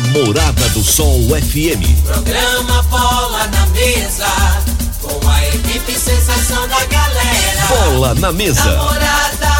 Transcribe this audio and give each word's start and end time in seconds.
na 0.00 0.08
Morada 0.08 0.68
do 0.70 0.82
Sol 0.82 1.20
FM. 1.28 1.84
Programa 2.04 2.82
Bola 2.84 3.46
na 3.48 3.66
Mesa, 3.66 4.26
com 5.00 5.28
a 5.28 5.46
equipe 5.48 5.92
sensação 5.92 6.66
da 6.68 6.82
galera. 6.86 7.66
Bola 7.68 8.14
na 8.14 8.32
mesa. 8.32 8.64
Namorada 8.64 9.50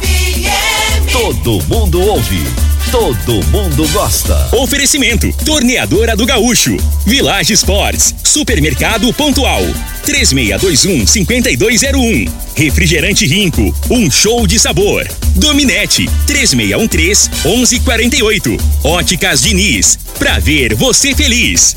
FM. 0.00 1.12
Todo 1.12 1.62
mundo 1.66 2.00
ouve. 2.00 2.42
Todo 2.90 3.44
mundo 3.46 3.86
gosta. 3.92 4.48
Oferecimento: 4.56 5.30
Torneadora 5.44 6.16
do 6.16 6.24
Gaúcho, 6.24 6.74
Village 7.04 7.52
Sports, 7.52 8.14
Supermercado 8.22 9.12
Pontual, 9.12 9.60
3621-5201. 10.06 12.30
Refrigerante 12.54 13.26
Rinco, 13.26 13.74
um 13.90 14.10
show 14.10 14.46
de 14.46 14.58
sabor. 14.58 15.06
Dominete, 15.36 16.08
3613-1148. 16.26 18.58
Óticas 18.82 19.42
Diniz, 19.42 19.98
pra 20.18 20.38
ver 20.38 20.74
você 20.74 21.14
feliz. 21.14 21.76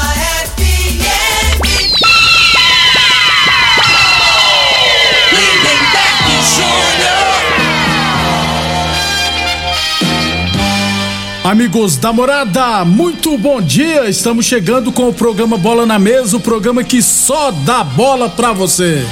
Amigos 11.51 11.97
da 11.97 12.13
morada, 12.13 12.85
muito 12.85 13.37
bom 13.37 13.61
dia. 13.61 14.09
Estamos 14.09 14.45
chegando 14.45 14.89
com 14.89 15.09
o 15.09 15.13
programa 15.13 15.57
Bola 15.57 15.85
na 15.85 15.99
Mesa 15.99 16.37
o 16.37 16.39
programa 16.39 16.81
que 16.81 17.01
só 17.01 17.51
dá 17.51 17.83
bola 17.83 18.29
pra 18.29 18.53
você. 18.53 19.05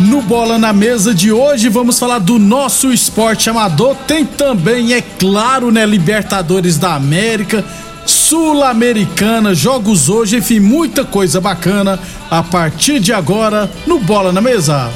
No 0.00 0.22
Bola 0.22 0.58
na 0.58 0.72
Mesa 0.72 1.12
de 1.12 1.30
hoje 1.30 1.68
vamos 1.68 1.98
falar 1.98 2.20
do 2.20 2.38
nosso 2.38 2.90
esporte 2.90 3.50
amador. 3.50 3.94
Tem 4.06 4.24
também, 4.24 4.94
é 4.94 5.02
claro, 5.02 5.70
né, 5.70 5.84
Libertadores 5.84 6.78
da 6.78 6.94
América, 6.94 7.62
Sul-Americana, 8.06 9.54
jogos 9.54 10.08
hoje, 10.08 10.38
enfim, 10.38 10.58
muita 10.58 11.04
coisa 11.04 11.38
bacana 11.38 12.00
a 12.30 12.42
partir 12.42 12.98
de 12.98 13.12
agora 13.12 13.70
no 13.86 13.98
Bola 13.98 14.32
na 14.32 14.40
Mesa. 14.40 14.90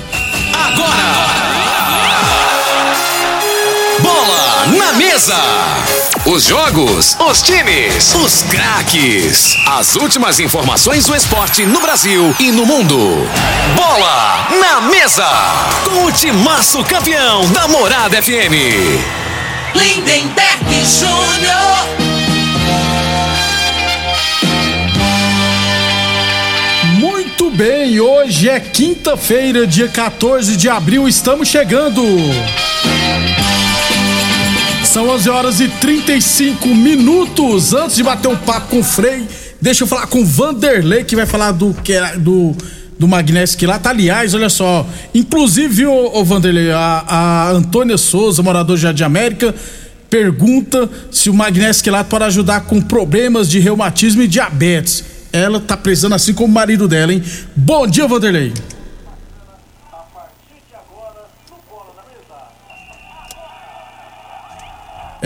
Mesa! 4.94 5.36
Os 6.24 6.44
jogos, 6.44 7.16
os 7.18 7.42
times, 7.42 8.14
os 8.14 8.42
craques. 8.42 9.56
As 9.66 9.96
últimas 9.96 10.38
informações 10.38 11.06
do 11.06 11.14
esporte 11.14 11.66
no 11.66 11.80
Brasil 11.80 12.34
e 12.38 12.50
no 12.52 12.64
mundo. 12.64 12.96
Bola 13.74 14.48
na 14.60 14.80
mesa! 14.82 15.26
Com 15.84 16.06
o 16.06 16.12
timaço 16.12 16.82
campeão 16.84 17.50
da 17.50 17.66
Morada 17.68 18.22
FM. 18.22 18.54
Lindenberg 19.74 20.84
Júnior. 20.84 21.74
Muito 26.98 27.50
bem, 27.50 27.98
hoje 27.98 28.48
é 28.48 28.60
quinta-feira, 28.60 29.66
dia 29.66 29.88
14 29.88 30.56
de 30.56 30.68
abril, 30.68 31.08
estamos 31.08 31.48
chegando. 31.48 32.02
São 34.94 35.08
11 35.08 35.28
horas 35.28 35.58
e 35.58 35.66
35 35.66 36.68
minutos. 36.68 37.74
Antes 37.74 37.96
de 37.96 38.04
bater 38.04 38.28
um 38.28 38.36
papo 38.36 38.68
com 38.68 38.78
o 38.78 38.84
Frei, 38.84 39.26
deixa 39.60 39.82
eu 39.82 39.88
falar 39.88 40.06
com 40.06 40.20
o 40.20 40.24
Vanderlei, 40.24 41.02
que 41.02 41.16
vai 41.16 41.26
falar 41.26 41.50
do 41.50 41.74
que 41.74 41.98
do 42.18 42.54
do 42.96 43.08
Magnésio 43.08 43.66
lá 43.66 43.76
tá, 43.76 43.90
aliás, 43.90 44.34
olha 44.34 44.48
só. 44.48 44.86
Inclusive, 45.12 45.84
ô, 45.84 46.16
ô 46.16 46.22
Vanderlei, 46.22 46.70
a, 46.70 47.04
a 47.08 47.50
Antônia 47.50 47.98
Souza, 47.98 48.40
morador 48.40 48.76
de 48.76 48.82
Jardim 48.84 49.02
América, 49.02 49.52
pergunta 50.08 50.88
se 51.10 51.28
o 51.28 51.34
Magnésio 51.34 51.82
Quilato 51.82 52.08
pode 52.08 52.22
ajudar 52.26 52.60
com 52.60 52.80
problemas 52.80 53.50
de 53.50 53.58
reumatismo 53.58 54.22
e 54.22 54.28
diabetes. 54.28 55.02
Ela 55.32 55.58
tá 55.58 55.76
precisando 55.76 56.14
assim 56.14 56.32
como 56.32 56.52
o 56.52 56.54
marido 56.54 56.86
dela, 56.86 57.12
hein? 57.12 57.20
Bom 57.56 57.84
dia, 57.88 58.06
Vanderlei. 58.06 58.52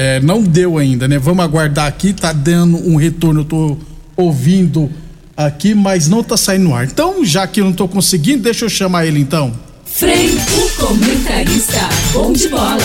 É, 0.00 0.20
não 0.20 0.40
deu 0.40 0.78
ainda, 0.78 1.08
né? 1.08 1.18
Vamos 1.18 1.44
aguardar 1.44 1.86
aqui, 1.88 2.12
tá 2.12 2.32
dando 2.32 2.76
um 2.88 2.94
retorno, 2.94 3.40
eu 3.40 3.44
tô 3.44 3.76
ouvindo 4.16 4.88
aqui, 5.36 5.74
mas 5.74 6.06
não 6.06 6.22
tá 6.22 6.36
saindo 6.36 6.66
no 6.66 6.74
ar. 6.74 6.84
Então, 6.84 7.24
já 7.24 7.48
que 7.48 7.60
eu 7.60 7.64
não 7.64 7.72
tô 7.72 7.88
conseguindo, 7.88 8.44
deixa 8.44 8.64
eu 8.64 8.68
chamar 8.68 9.06
ele 9.06 9.18
então. 9.18 9.52
Frei, 9.84 10.30
o 10.56 10.86
comentarista. 10.86 11.80
Bom 12.12 12.32
de 12.32 12.46
bola. 12.46 12.78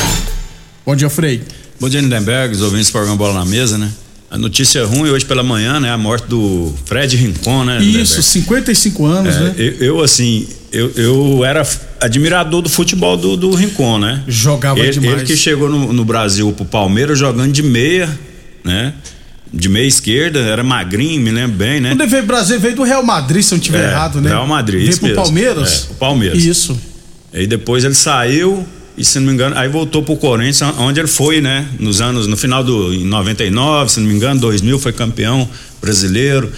Bom 0.83 0.95
dia, 0.95 1.07
Frei. 1.07 1.43
Bom 1.79 1.87
dia, 1.87 2.01
Lindenberg, 2.01 2.55
os 2.55 2.63
ouvintes 2.63 2.87
do 2.87 2.93
programa 2.93 3.15
Bola 3.15 3.35
na 3.35 3.45
Mesa, 3.45 3.77
né? 3.77 3.91
A 4.31 4.37
notícia 4.39 4.83
ruim 4.83 5.11
hoje 5.11 5.23
pela 5.23 5.43
manhã, 5.43 5.79
né? 5.79 5.91
A 5.91 5.97
morte 5.99 6.25
do 6.25 6.73
Fred 6.85 7.15
Rincon, 7.15 7.63
né? 7.63 7.77
Isso, 7.77 7.85
Lindenberg? 7.85 8.23
55 8.23 9.05
anos, 9.05 9.35
É, 9.35 9.39
né? 9.39 9.53
eu, 9.55 9.71
eu, 9.73 10.01
assim, 10.01 10.47
eu, 10.71 10.89
eu 10.95 11.45
era 11.45 11.63
admirador 12.03 12.61
do 12.61 12.69
futebol 12.69 13.15
do, 13.15 13.37
do 13.37 13.51
Rincon, 13.55 13.97
né? 13.97 14.23
Jogava 14.27 14.79
ele, 14.79 14.91
demais. 14.91 15.17
Ele 15.21 15.25
que 15.25 15.37
chegou 15.37 15.69
no, 15.69 15.93
no 15.93 16.03
Brasil 16.05 16.51
pro 16.51 16.65
Palmeiras 16.65 17.17
jogando 17.17 17.51
de 17.51 17.63
meia, 17.63 18.09
né? 18.63 18.93
De 19.51 19.69
meia 19.69 19.87
esquerda, 19.87 20.39
era 20.39 20.63
magrinho, 20.63 21.21
me 21.21 21.31
lembro 21.31 21.55
bem, 21.57 21.79
né? 21.79 21.89
Quando 21.91 22.01
ele 22.01 22.09
veio 22.09 22.23
pro 22.23 22.35
Brasil, 22.35 22.59
veio 22.59 22.75
do 22.75 22.83
Real 22.83 23.03
Madrid, 23.03 23.43
se 23.43 23.53
eu 23.53 23.57
não 23.57 23.61
estiver 23.61 23.83
É, 23.85 23.91
errado, 23.91 24.19
né? 24.19 24.29
Real 24.29 24.47
Madrid, 24.47 24.79
Veio 24.79 24.89
isso 24.89 24.99
pro 24.99 25.09
mesmo. 25.09 25.23
Palmeiras? 25.23 25.87
É, 25.89 25.93
Palmeiras. 25.93 26.43
Isso. 26.43 26.79
Aí 27.31 27.47
depois 27.47 27.83
ele 27.83 27.93
saiu 27.93 28.65
e 28.97 29.03
se 29.03 29.19
não 29.19 29.27
me 29.27 29.33
engano, 29.33 29.57
aí 29.57 29.67
voltou 29.67 30.03
pro 30.03 30.15
Corinthians, 30.15 30.61
onde 30.77 30.99
ele 30.99 31.07
foi, 31.07 31.41
né? 31.41 31.67
Nos 31.79 31.99
anos, 32.01 32.27
no 32.27 32.37
final 32.37 32.63
do 32.63 32.93
em 32.93 33.05
99, 33.05 33.91
se 33.91 33.99
não 33.99 34.07
me 34.07 34.13
engano, 34.13 34.39
2000 34.39 34.77
foi 34.77 34.91
campeão 34.93 35.49
brasileiro 35.81 36.51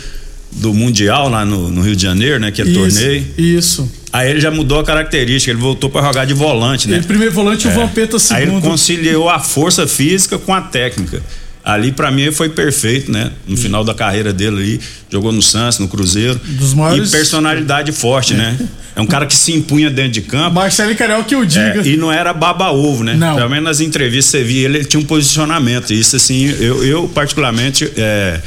do 0.55 0.73
mundial 0.73 1.29
lá 1.29 1.45
no, 1.45 1.69
no 1.69 1.81
Rio 1.81 1.95
de 1.95 2.01
Janeiro, 2.01 2.39
né? 2.39 2.47
Aquele 2.47 2.71
Isso, 2.71 2.79
torneio. 2.79 3.25
Isso. 3.37 3.91
Aí 4.11 4.29
ele 4.31 4.39
já 4.39 4.49
mudou 4.49 4.79
a 4.79 4.83
característica, 4.83 5.51
ele 5.51 5.59
voltou 5.59 5.89
para 5.89 6.05
jogar 6.05 6.25
de 6.25 6.33
volante, 6.33 6.87
né? 6.87 6.97
Ele 6.97 7.05
primeiro 7.05 7.33
volante 7.33 7.67
e 7.67 7.69
o 7.69 7.73
Vampeta 7.73 8.17
Aí 8.31 8.43
ele 8.43 8.45
segundo. 8.51 8.63
conciliou 8.63 9.29
a 9.29 9.39
força 9.39 9.85
física 9.87 10.37
com 10.37 10.53
a 10.53 10.61
técnica. 10.61 11.21
Ali 11.63 11.91
pra 11.91 12.11
mim 12.11 12.31
foi 12.31 12.47
perfeito, 12.49 13.11
né? 13.11 13.31
No 13.47 13.57
final 13.57 13.83
da 13.83 13.93
carreira 13.93 14.31
dele 14.31 14.55
ali, 14.55 14.81
jogou 15.11 15.31
no 15.31 15.41
Santos, 15.41 15.79
no 15.79 15.87
Cruzeiro. 15.87 16.39
Dos 16.45 16.73
maiores- 16.75 17.09
E 17.09 17.11
personalidade 17.11 17.91
forte, 17.91 18.35
né? 18.35 18.57
É 18.95 19.01
um 19.01 19.05
cara 19.07 19.25
que 19.25 19.35
se 19.35 19.51
impunha 19.51 19.89
dentro 19.89 20.11
de 20.11 20.21
campo. 20.21 20.53
Marcelo 20.55 20.95
Carel 20.95 21.23
que 21.23 21.35
o 21.35 21.43
diga. 21.43 21.81
É, 21.81 21.87
e 21.87 21.97
não 21.97 22.09
era 22.11 22.31
baba-ovo, 22.33 23.03
né? 23.03 23.15
Não. 23.15 23.35
Pelo 23.35 23.49
menos 23.49 23.65
nas 23.65 23.79
entrevistas 23.81 24.31
você 24.31 24.43
via 24.43 24.65
ele, 24.65 24.77
ele 24.77 24.85
tinha 24.85 25.01
um 25.01 25.05
posicionamento. 25.05 25.91
Isso, 25.91 26.15
assim, 26.15 26.45
eu, 26.59 26.85
eu 26.85 27.07
particularmente. 27.09 27.91
é, 27.97 28.39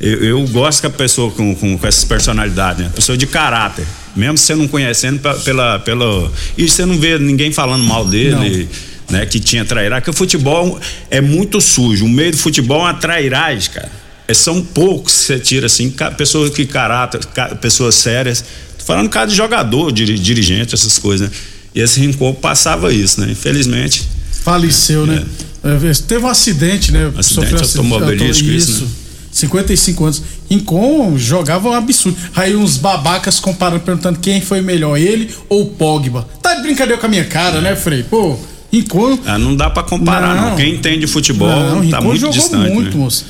eu, 0.00 0.24
eu 0.24 0.46
gosto 0.48 0.80
que 0.80 0.86
a 0.86 0.90
pessoa 0.90 1.30
com, 1.30 1.54
com, 1.54 1.76
com 1.78 1.86
essas 1.86 2.04
personalidades, 2.04 2.84
né? 2.84 2.90
Pessoa 2.94 3.18
de 3.18 3.26
caráter. 3.26 3.84
Mesmo 4.16 4.38
você 4.38 4.54
não 4.54 4.66
conhecendo 4.66 5.20
pe- 5.20 5.34
pela, 5.44 5.78
pela. 5.78 6.32
E 6.56 6.68
você 6.68 6.84
não 6.86 6.98
vê 6.98 7.18
ninguém 7.18 7.52
falando 7.52 7.84
mal 7.84 8.04
dele. 8.06 8.68
Né, 9.10 9.26
que 9.26 9.40
tinha 9.40 9.64
trairagem, 9.64 10.04
que 10.04 10.10
o 10.10 10.12
futebol 10.12 10.78
é 11.10 11.20
muito 11.20 11.60
sujo. 11.60 12.04
O 12.04 12.08
meio 12.08 12.30
do 12.30 12.36
futebol 12.36 12.78
é 12.82 12.84
uma 12.84 12.94
trairagem, 12.94 13.68
cara. 13.72 13.90
É, 14.28 14.32
são 14.32 14.62
poucos 14.62 15.12
que 15.14 15.20
você 15.24 15.38
tira 15.40 15.66
assim, 15.66 15.92
pessoas 16.16 16.50
que 16.50 16.64
caráter, 16.64 17.18
ca- 17.26 17.56
pessoas 17.56 17.96
sérias. 17.96 18.44
Tô 18.78 18.84
falando 18.84 19.08
cara 19.08 19.26
de 19.26 19.34
jogador, 19.34 19.90
diri- 19.90 20.16
dirigente, 20.16 20.76
essas 20.76 20.96
coisas, 20.96 21.28
né? 21.28 21.34
E 21.74 21.80
esse 21.80 21.98
Rincon 21.98 22.32
passava 22.34 22.92
isso, 22.92 23.20
né? 23.20 23.32
Infelizmente. 23.32 24.04
Faleceu, 24.44 25.04
né? 25.04 25.24
É, 25.64 25.92
Teve 26.06 26.24
um 26.24 26.28
acidente, 26.28 26.92
né? 26.92 27.12
Acidente 27.18 27.52
um 27.52 27.56
acidente- 27.56 27.78
automobilístico, 27.78 28.48
isso, 28.50 28.84
né? 28.84 28.90
55 29.30 30.04
anos. 30.04 30.22
Rincon 30.50 31.16
jogava 31.16 31.68
um 31.68 31.72
absurdo. 31.72 32.16
Aí 32.34 32.54
uns 32.56 32.76
babacas 32.76 33.38
comparando, 33.40 33.80
perguntando 33.80 34.18
quem 34.18 34.40
foi 34.40 34.60
melhor, 34.60 34.96
ele 34.98 35.30
ou 35.48 35.62
o 35.62 35.66
Pogba. 35.66 36.26
Tá 36.42 36.54
de 36.54 36.62
brincadeira 36.62 37.00
com 37.00 37.06
a 37.06 37.08
minha 37.08 37.24
cara, 37.24 37.60
né, 37.60 37.76
Frei? 37.76 38.02
Pô, 38.02 38.36
Rincon. 38.72 39.18
Ah, 39.26 39.38
não 39.38 39.54
dá 39.56 39.70
pra 39.70 39.82
comparar, 39.82 40.34
não. 40.34 40.50
Não. 40.50 40.56
Quem 40.56 40.74
entende 40.74 41.00
de 41.00 41.06
futebol 41.06 41.48
Não, 41.48 41.88
tá 41.88 42.00
muito 42.00 42.20
jogou 42.20 42.36
distante. 42.36 42.72
muito, 42.72 42.96
né? 42.96 43.02
moço. 43.04 43.24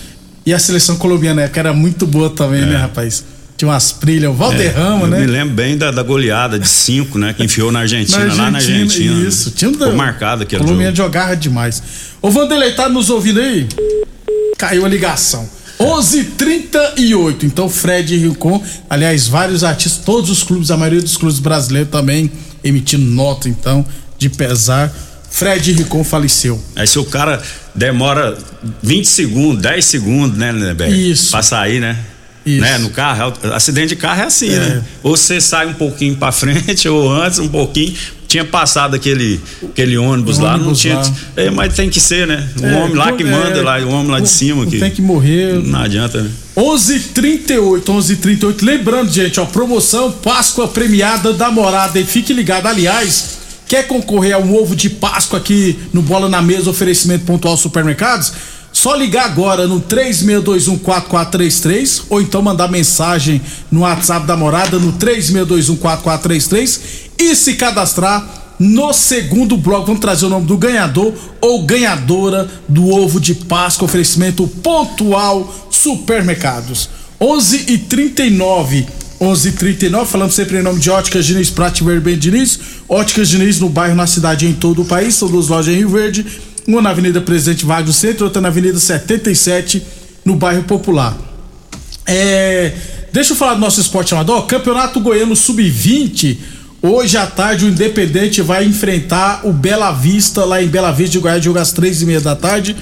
E 0.46 0.54
a 0.54 0.58
seleção 0.58 0.96
colombiana, 0.96 1.46
que 1.48 1.58
era 1.58 1.72
muito 1.72 2.06
boa 2.06 2.30
também, 2.30 2.62
né, 2.62 2.76
rapaz? 2.76 3.22
Tinha 3.58 3.70
umas 3.70 3.92
trilhas, 3.92 4.30
o 4.30 4.34
Valderrama, 4.34 5.02
É, 5.02 5.04
Eu 5.04 5.06
né? 5.08 5.20
me 5.20 5.26
lembro 5.26 5.54
bem 5.54 5.76
da, 5.76 5.90
da 5.90 6.02
goleada 6.02 6.58
de 6.58 6.66
cinco, 6.66 7.18
né? 7.18 7.34
Que 7.34 7.44
enfiou 7.44 7.70
na 7.70 7.80
Argentina, 7.80 8.24
lá 8.34 8.50
na 8.50 8.56
Argentina. 8.56 9.14
né? 9.16 9.28
Isso, 9.28 9.50
tinha 9.50 9.70
um 9.70 9.74
Ficou 9.74 9.92
marcado 9.94 10.44
aquele 10.44 10.62
Colombiana 10.64 10.96
jogo. 10.96 11.08
jogava 11.12 11.36
demais. 11.36 11.82
Ô, 12.22 12.30
Vanderlei, 12.30 12.72
tá 12.72 12.88
nos 12.88 13.10
ouvindo 13.10 13.38
aí? 13.38 13.68
Caiu 14.56 14.84
a 14.86 14.88
ligação. 14.88 15.46
11:38. 15.80 17.44
Então, 17.46 17.68
Fred 17.68 18.16
Rincon, 18.16 18.62
aliás, 18.88 19.26
vários 19.26 19.64
artistas, 19.64 20.04
todos 20.04 20.30
os 20.30 20.42
clubes, 20.42 20.70
a 20.70 20.76
maioria 20.76 21.00
dos 21.00 21.16
clubes 21.16 21.38
brasileiros 21.38 21.90
também 21.90 22.30
emitindo 22.62 23.04
nota, 23.04 23.48
então, 23.48 23.84
de 24.18 24.28
pesar. 24.28 24.92
Fred 25.30 25.72
Rincon 25.72 26.02
faleceu. 26.04 26.60
Aí 26.74 26.86
se 26.86 26.98
o 26.98 27.04
cara 27.04 27.40
demora 27.74 28.36
20 28.82 29.06
segundos, 29.06 29.62
10 29.62 29.84
segundos, 29.84 30.36
né, 30.36 30.52
Neberg? 30.52 31.10
Isso. 31.10 31.30
Pra 31.30 31.40
sair, 31.42 31.80
né? 31.80 31.96
Isso. 32.44 32.60
Né, 32.60 32.78
no 32.78 32.90
carro, 32.90 33.32
é- 33.42 33.54
acidente 33.54 33.88
de 33.90 33.96
carro 33.96 34.22
é 34.22 34.24
assim, 34.24 34.48
É. 34.52 34.58
né? 34.58 34.82
Ou 35.02 35.16
você 35.16 35.40
sai 35.40 35.66
um 35.66 35.74
pouquinho 35.74 36.16
pra 36.16 36.32
frente, 36.32 36.86
ou 36.88 37.08
antes 37.10 37.38
um 37.38 37.48
pouquinho. 37.48 37.94
Tinha 38.30 38.44
passado 38.44 38.94
aquele, 38.94 39.40
aquele 39.70 39.98
ônibus 39.98 40.38
O 40.38 40.42
lá, 40.42 40.52
não 40.52 40.58
ônibus 40.66 40.78
tinha. 40.78 40.94
lá. 40.94 41.12
É, 41.36 41.50
mas 41.50 41.74
tem 41.74 41.90
que 41.90 41.98
ser, 41.98 42.28
né? 42.28 42.48
O 42.62 42.64
É, 42.64 42.76
homem 42.76 42.94
lá 42.94 43.10
que 43.10 43.24
é, 43.24 43.26
manda, 43.26 43.60
lá, 43.60 43.76
o 43.80 43.88
homem 43.90 44.08
lá 44.12 44.20
de 44.20 44.28
cima. 44.28 44.62
não 44.62 44.70
Que, 44.70 44.78
Tem 44.78 44.88
que 44.92 45.02
morrer. 45.02 45.54
Não 45.64 45.80
adianta, 45.80 46.22
né? 46.22 46.30
11:38, 46.56 47.82
11:38. 47.92 48.62
Lembrando, 48.64 49.10
gente, 49.10 49.40
ó, 49.40 49.44
promoção 49.46 50.12
Páscoa 50.12 50.68
premiada 50.68 51.32
da 51.32 51.50
Morada. 51.50 51.98
E 51.98 52.04
fique 52.04 52.32
ligado, 52.32 52.66
aliás, 52.66 53.38
quer 53.66 53.88
concorrer 53.88 54.34
a 54.34 54.38
um 54.38 54.54
ovo 54.54 54.76
de 54.76 54.88
Páscoa 54.88 55.40
aqui 55.40 55.76
no 55.92 56.00
Bola 56.00 56.28
na 56.28 56.40
Mesa, 56.40 56.70
oferecimento 56.70 57.24
pontual 57.24 57.56
supermercados? 57.56 58.32
Só 58.80 58.94
ligar 58.94 59.26
agora 59.26 59.66
no 59.66 59.82
36214433 59.82 62.04
ou 62.08 62.18
então 62.18 62.40
mandar 62.40 62.70
mensagem 62.70 63.42
no 63.70 63.80
WhatsApp 63.80 64.26
da 64.26 64.38
Morada 64.38 64.78
no 64.78 64.94
36214433 64.94 66.80
e 67.18 67.36
se 67.36 67.56
cadastrar 67.56 68.54
no 68.58 68.90
segundo 68.94 69.58
bloco, 69.58 69.88
vamos 69.88 70.00
trazer 70.00 70.24
o 70.24 70.30
nome 70.30 70.46
do 70.46 70.56
ganhador 70.56 71.12
ou 71.42 71.66
ganhadora 71.66 72.48
do 72.66 72.88
ovo 72.88 73.20
de 73.20 73.34
Páscoa, 73.34 73.84
oferecimento 73.84 74.46
pontual 74.46 75.54
supermercados. 75.70 76.88
11 77.20 77.66
e 77.68 77.76
39 77.76 78.86
11 79.20 79.48
e 79.50 79.52
39 79.52 80.10
falamos 80.10 80.34
sempre 80.34 80.58
em 80.58 80.62
nome 80.62 80.80
de 80.80 80.90
Óticas 80.90 81.26
Diniz, 81.26 81.50
Prate 81.50 81.84
Verde 81.84 82.16
Diniz. 82.16 82.58
Óticas 82.88 83.28
Diniz 83.28 83.60
no 83.60 83.68
bairro, 83.68 83.94
na 83.94 84.06
cidade 84.06 84.46
em 84.46 84.54
todo 84.54 84.80
o 84.80 84.84
país. 84.86 85.14
São 85.14 85.28
duas 85.28 85.48
lojas 85.48 85.74
em 85.74 85.76
Rio 85.76 85.90
Verde. 85.90 86.24
Uma 86.70 86.80
na 86.80 86.90
Avenida 86.90 87.20
Presidente 87.20 87.66
Vargas 87.66 87.88
no 87.88 87.92
centro, 87.92 88.26
outra 88.26 88.40
na 88.40 88.46
Avenida 88.46 88.78
77, 88.78 89.82
no 90.24 90.36
bairro 90.36 90.62
Popular. 90.62 91.18
É, 92.06 92.72
deixa 93.12 93.32
eu 93.32 93.36
falar 93.36 93.54
do 93.54 93.60
nosso 93.60 93.80
esporte 93.80 94.14
amador. 94.14 94.46
Campeonato 94.46 95.00
Goiano 95.00 95.34
Sub-20. 95.34 96.38
Hoje 96.80 97.16
à 97.16 97.26
tarde 97.26 97.64
o 97.64 97.68
Independente 97.68 98.40
vai 98.40 98.64
enfrentar 98.64 99.40
o 99.44 99.52
Bela 99.52 99.90
Vista 99.90 100.44
lá 100.44 100.62
em 100.62 100.68
Bela 100.68 100.92
Vista 100.92 101.14
de 101.14 101.18
Goiás, 101.18 101.42
jogo 101.42 101.58
às 101.58 101.72
três 101.72 102.02
e 102.02 102.06
meia 102.06 102.20
da 102.20 102.36
tarde. 102.36 102.76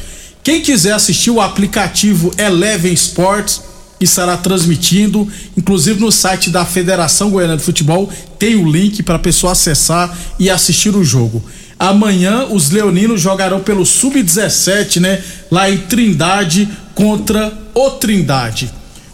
Quem 0.45 0.61
quiser 0.61 0.93
assistir 0.93 1.31
o 1.31 1.41
aplicativo 1.41 2.31
Eleven 2.37 2.93
Sports 2.93 3.63
estará 3.99 4.37
transmitindo, 4.37 5.27
inclusive 5.57 5.99
no 5.99 6.13
site 6.13 6.51
da 6.51 6.63
Federação 6.67 7.31
Goiana 7.31 7.57
de 7.57 7.63
Futebol 7.63 8.13
tem 8.39 8.55
o 8.55 8.71
link 8.71 9.03
para 9.03 9.17
a 9.17 9.19
pessoa 9.19 9.53
acessar 9.53 10.15
e 10.39 10.51
assistir 10.51 10.95
o 10.95 11.03
jogo. 11.03 11.43
Amanhã 11.79 12.47
os 12.51 12.71
leoninos 12.71 13.21
jogarão 13.21 13.61
pelo 13.61 13.87
Sub-17, 13.87 15.01
né, 15.01 15.23
lá 15.51 15.71
em 15.71 15.79
Trindade 15.79 16.69
contra 16.95 17.53
o 17.73 17.91
Trindade. 17.91 18.71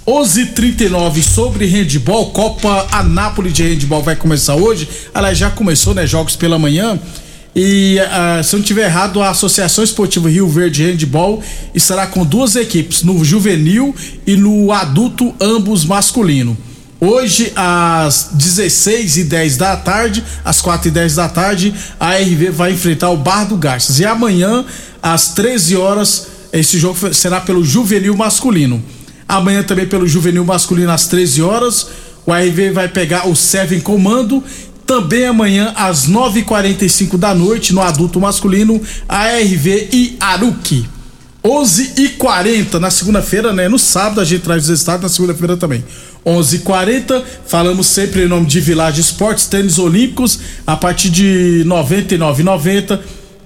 11:39 0.07 1.23
sobre 1.23 1.67
handball, 1.67 2.31
Copa 2.31 2.87
Anápolis 2.93 3.53
de 3.53 3.63
handball 3.63 4.03
vai 4.03 4.17
começar 4.17 4.55
hoje. 4.55 4.89
Aliás, 5.15 5.39
já 5.39 5.51
começou, 5.51 5.95
né? 5.95 6.07
Jogos 6.07 6.37
pela 6.37 6.59
manhã. 6.59 6.99
E 7.57 7.99
ah, 8.01 8.43
se 8.43 8.55
eu 8.55 8.59
não 8.59 8.67
tiver 8.67 8.85
errado, 8.87 9.23
a 9.23 9.31
Associação 9.31 9.85
Esportiva 9.85 10.29
Rio 10.29 10.49
Verde 10.49 10.85
Handball 10.85 11.43
estará 11.75 12.07
com 12.07 12.25
duas 12.25 12.57
equipes, 12.57 13.03
no 13.03 13.25
juvenil 13.25 13.95
e 14.27 14.37
no 14.37 14.73
adulto, 14.73 15.33
ambos 15.41 15.85
masculino. 15.85 16.57
Hoje, 17.01 17.53
às 17.57 18.31
16 18.33 19.17
e 19.19 19.25
10 19.25 19.57
da 19.57 19.77
tarde, 19.77 20.25
às 20.45 20.61
4 20.61 20.89
e 20.89 20.91
10 20.91 21.17
da 21.17 21.29
tarde, 21.29 21.75
a 21.99 22.17
RV 22.17 22.51
vai 22.51 22.73
enfrentar 22.73 23.11
o 23.11 23.17
Bar 23.17 23.45
do 23.45 23.57
Garças. 23.57 23.99
E 23.99 24.05
amanhã, 24.05 24.65
às 25.03 25.35
13 25.35 25.77
horas, 25.77 26.29
esse 26.53 26.79
jogo 26.79 27.13
será 27.13 27.41
pelo 27.41 27.65
juvenil 27.65 28.17
masculino. 28.17 28.83
Amanhã 29.29 29.63
também 29.63 29.87
pelo 29.87 30.07
juvenil 30.07 30.45
masculino 30.45 30.93
às 30.93 31.07
13 31.07 31.43
horas. 31.43 31.89
O 32.25 32.33
RV 32.33 32.71
vai 32.71 32.89
pegar 32.89 33.29
o 33.29 33.35
Seven 33.35 33.81
Comando. 33.81 34.43
Também 34.87 35.27
amanhã 35.27 35.73
às 35.75 36.07
9h45 36.07 37.17
da 37.17 37.35
noite 37.35 37.73
no 37.73 37.81
adulto 37.81 38.21
masculino, 38.21 38.81
ARV 39.09 39.89
e 39.93 40.17
Aruki. 40.21 40.87
11 41.43 41.93
e 41.99 42.09
40 42.11 42.81
na 42.81 42.91
segunda-feira, 42.91 43.53
né? 43.53 43.69
No 43.69 43.79
sábado 43.79 44.21
a 44.21 44.25
gente 44.25 44.43
traz 44.43 44.63
os 44.63 44.69
resultados, 44.71 45.03
na 45.03 45.09
segunda-feira 45.09 45.57
também. 45.57 45.85
11 46.27 46.57
e 46.57 46.59
40 46.61 47.25
falamos 47.47 47.87
sempre 47.87 48.25
em 48.25 48.29
nome 48.29 48.47
de 48.47 48.61
Village 48.61 49.01
Esportes, 49.01 49.47
tênis 49.47 49.79
olímpicos 49.79 50.39
a 50.67 50.77
partir 50.77 51.11
de 51.11 51.63
99,90. 51.67 53.01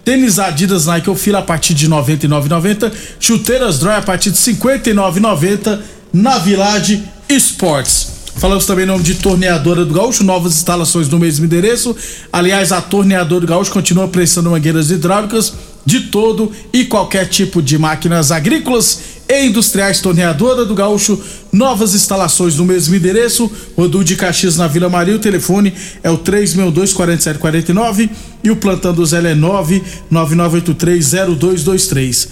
Tênis 0.05 0.39
Adidas 0.39 0.87
Nike 0.87 1.15
Fila 1.17 1.41
a 1.41 1.43
partir 1.43 1.75
de 1.75 1.89
99,90. 1.89 2.91
Chuteiras 3.21 3.79
Dry 3.79 3.91
a 3.91 4.03
partir 4.03 4.31
de 4.31 4.39
59,90 4.39 5.81
na 6.13 6.39
Village 6.39 7.03
Esportes. 7.29 8.19
Falamos 8.37 8.65
também 8.67 8.85
em 8.85 8.89
nome 8.89 9.03
de 9.03 9.17
Torneadora 9.17 9.85
do 9.85 9.93
Gaúcho, 9.93 10.23
novas 10.23 10.55
instalações 10.55 11.09
no 11.09 11.19
mesmo 11.19 11.45
endereço. 11.45 11.95
Aliás, 12.33 12.71
a 12.71 12.81
Torneadora 12.81 13.41
do 13.41 13.47
Gaúcho 13.49 13.73
continua 13.73 14.07
prestando 14.07 14.51
mangueiras 14.51 14.93
hidráulicas 14.93 15.53
de 15.85 16.03
todo 16.03 16.53
e 16.73 16.85
qualquer 16.85 17.27
tipo 17.27 17.61
de 17.61 17.77
máquinas 17.77 18.31
agrícolas 18.31 19.18
e 19.29 19.47
industriais. 19.47 20.01
Torneadora 20.01 20.65
do 20.65 20.75
Gaúcho, 20.75 21.23
novas 21.53 21.95
instalações 21.95 22.57
no 22.57 22.65
mesmo 22.65 22.95
endereço. 22.95 23.53
Rodul 23.77 24.03
de 24.03 24.17
Caxias 24.17 24.57
na 24.57 24.67
Vila 24.67 24.89
Maria. 24.89 25.17
O 25.17 25.21
telefone 25.21 25.75
é 26.03 26.09
o 26.11 26.17
362-4749 26.19 28.09
e 28.43 28.51
o 28.51 28.57
plantão 28.57 28.95
do 28.95 29.05
Zé 29.05 29.19
é 29.19 29.35
999830223. 29.35 32.29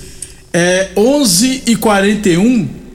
É 0.53 0.91
11 0.97 1.65
e 1.67 1.77
41 1.77 2.87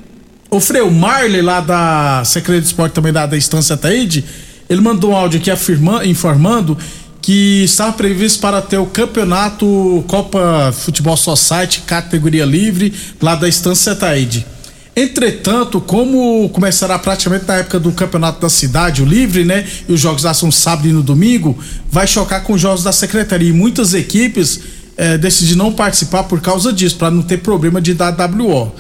o 0.54 0.60
Frei, 0.60 0.82
Marley, 0.82 1.42
lá 1.42 1.62
da 1.62 2.24
Secretaria 2.26 2.60
de 2.60 2.68
Esporte 2.68 2.92
também 2.92 3.14
da, 3.14 3.26
da 3.26 3.38
Estância 3.38 3.78
Taíde, 3.78 4.26
ele 4.70 4.82
mandou 4.82 5.12
um 5.12 5.16
áudio 5.16 5.40
aqui 5.40 5.50
afirma, 5.50 6.06
informando 6.06 6.78
que 7.22 7.64
estava 7.64 7.94
previsto 7.94 8.40
para 8.40 8.62
ter 8.62 8.78
o 8.78 8.86
campeonato 8.86 10.04
Copa 10.08 10.74
Futebol 10.74 11.16
Society, 11.16 11.82
categoria 11.82 12.46
livre, 12.46 12.94
lá 13.22 13.36
da 13.36 13.48
Estância 13.48 13.96
Taíde. 13.96 14.46
Entretanto, 14.96 15.80
como 15.80 16.50
começará 16.50 17.00
praticamente 17.00 17.46
na 17.48 17.56
época 17.58 17.80
do 17.80 17.92
campeonato 17.92 18.42
da 18.42 18.50
cidade, 18.50 19.02
o 19.02 19.06
livre, 19.06 19.46
né? 19.46 19.66
E 19.88 19.94
os 19.94 20.02
jogos 20.02 20.24
lá 20.24 20.34
são 20.34 20.52
sábado 20.52 20.88
e 20.88 20.92
no 20.92 21.02
domingo, 21.02 21.58
vai 21.90 22.06
chocar 22.06 22.44
com 22.44 22.54
os 22.54 22.62
jogos 22.62 22.84
da 22.84 22.92
secretaria. 22.92 23.50
E 23.50 23.54
muitas 23.54 23.94
equipes 23.94 24.60
eh, 24.98 25.18
decidiram 25.18 25.66
não 25.66 25.72
participar 25.72 26.24
por 26.24 26.42
causa 26.42 26.74
disso, 26.74 26.98
para 26.98 27.10
não 27.10 27.22
ter 27.22 27.38
problema 27.38 27.80
de 27.80 27.94
dar 27.94 28.14
WO. 28.14 28.74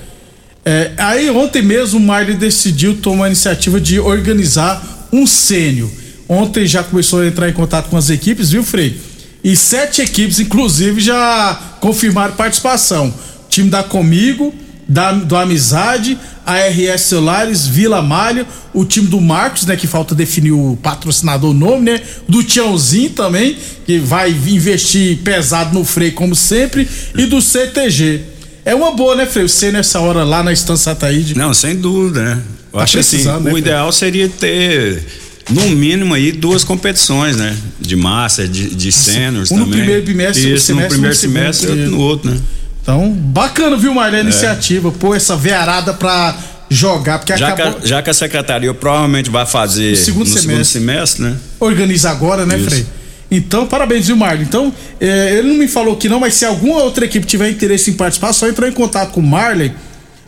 É, 0.63 0.91
aí 0.97 1.29
ontem 1.29 1.61
mesmo 1.61 1.99
o 1.99 2.01
Marley 2.01 2.35
decidiu 2.35 2.95
tomar 2.97 3.25
a 3.25 3.27
iniciativa 3.27 3.79
de 3.79 3.99
organizar 3.99 5.07
um 5.11 5.25
sênior. 5.25 5.89
Ontem 6.31 6.65
já 6.65 6.81
começou 6.81 7.19
a 7.19 7.27
entrar 7.27 7.49
em 7.49 7.51
contato 7.51 7.89
com 7.89 7.97
as 7.97 8.09
equipes, 8.09 8.51
viu, 8.51 8.63
Frei? 8.63 8.97
E 9.43 9.53
sete 9.53 10.01
equipes, 10.01 10.39
inclusive, 10.39 11.01
já 11.01 11.59
confirmaram 11.81 12.35
participação. 12.35 13.07
O 13.09 13.49
time 13.49 13.69
da 13.69 13.83
Comigo, 13.83 14.55
da, 14.87 15.11
do 15.11 15.35
Amizade, 15.35 16.17
a 16.45 16.55
RS 16.55 17.01
Celulares, 17.01 17.67
Vila 17.67 18.01
Malha, 18.01 18.47
o 18.73 18.85
time 18.85 19.07
do 19.07 19.19
Marcos, 19.19 19.65
né? 19.65 19.75
Que 19.75 19.87
falta 19.87 20.15
definir 20.15 20.53
o 20.53 20.79
patrocinador 20.81 21.51
o 21.51 21.53
nome, 21.53 21.91
né? 21.91 22.01
Do 22.29 22.41
Tiãozinho 22.41 23.09
também, 23.09 23.57
que 23.85 23.99
vai 23.99 24.31
investir 24.31 25.17
pesado 25.25 25.77
no 25.77 25.83
freio, 25.83 26.13
como 26.13 26.33
sempre, 26.33 26.87
e 27.13 27.25
do 27.25 27.41
CTG. 27.41 28.21
É 28.63 28.73
uma 28.73 28.91
boa, 28.91 29.17
né, 29.17 29.25
Freio? 29.25 29.49
Você 29.49 29.69
nessa 29.69 29.99
hora 29.99 30.23
lá 30.23 30.41
na 30.41 30.53
Estância 30.53 30.93
Ataíde. 30.93 31.35
Não, 31.37 31.53
sem 31.53 31.75
dúvida, 31.75 32.23
né? 32.23 32.41
Eu 32.71 32.77
Tá 32.77 32.85
acho 32.85 32.99
assim, 32.99 33.25
né, 33.25 33.51
o 33.51 33.57
ideal 33.57 33.91
seria 33.91 34.29
ter, 34.29 35.03
no 35.49 35.61
mínimo 35.69 36.13
aí, 36.13 36.31
duas 36.31 36.63
competições, 36.63 37.35
né? 37.37 37.55
De 37.79 37.95
massa, 37.95 38.47
de, 38.47 38.73
de 38.75 38.91
sêniors 38.91 39.51
Um 39.51 39.57
no 39.57 39.63
também. 39.65 39.79
primeiro 39.79 40.03
bimestre, 40.05 40.53
Isso, 40.53 40.65
semestre, 40.65 40.73
no 40.73 40.89
primeiro 40.89 41.15
no 41.15 41.19
segundo, 41.19 41.35
semestre 41.37 41.69
outro 41.69 41.83
é. 41.83 41.87
no 41.89 41.99
outro, 41.99 42.31
né? 42.31 42.39
Então, 42.81 43.11
bacana, 43.11 43.77
viu, 43.77 43.93
Marley, 43.93 44.21
a 44.21 44.23
iniciativa. 44.23 44.91
Pô, 44.91 45.13
essa 45.13 45.35
vearada 45.35 45.93
pra 45.93 46.35
jogar, 46.69 47.19
porque 47.19 47.35
Já 47.37 47.53
que, 47.53 47.61
acabou. 47.61 47.81
a, 47.83 47.85
já 47.85 48.01
que 48.01 48.09
a 48.09 48.13
secretaria 48.13 48.73
provavelmente 48.73 49.29
vai 49.29 49.45
fazer 49.45 49.91
No 49.91 49.97
segundo 49.97 50.27
no 50.27 50.33
semestre. 50.33 50.65
segundo 50.65 50.65
semestre, 50.65 51.23
né? 51.23 51.35
Organiza 51.59 52.09
agora, 52.09 52.45
né, 52.45 52.57
Isso. 52.57 52.69
Frei? 52.69 52.85
Então, 53.29 53.65
parabéns, 53.67 54.07
viu, 54.07 54.15
Marlon? 54.17 54.41
Então, 54.41 54.73
é, 54.99 55.37
ele 55.37 55.49
não 55.49 55.55
me 55.55 55.67
falou 55.67 55.95
que 55.95 56.09
não, 56.09 56.19
mas 56.19 56.33
se 56.33 56.43
alguma 56.43 56.81
outra 56.81 57.05
equipe 57.05 57.25
tiver 57.25 57.49
interesse 57.49 57.89
em 57.91 57.93
participar, 57.93 58.33
só 58.33 58.47
entrar 58.47 58.67
em 58.67 58.73
contato 58.73 59.11
com 59.11 59.19
o 59.21 59.23
Marley 59.23 59.71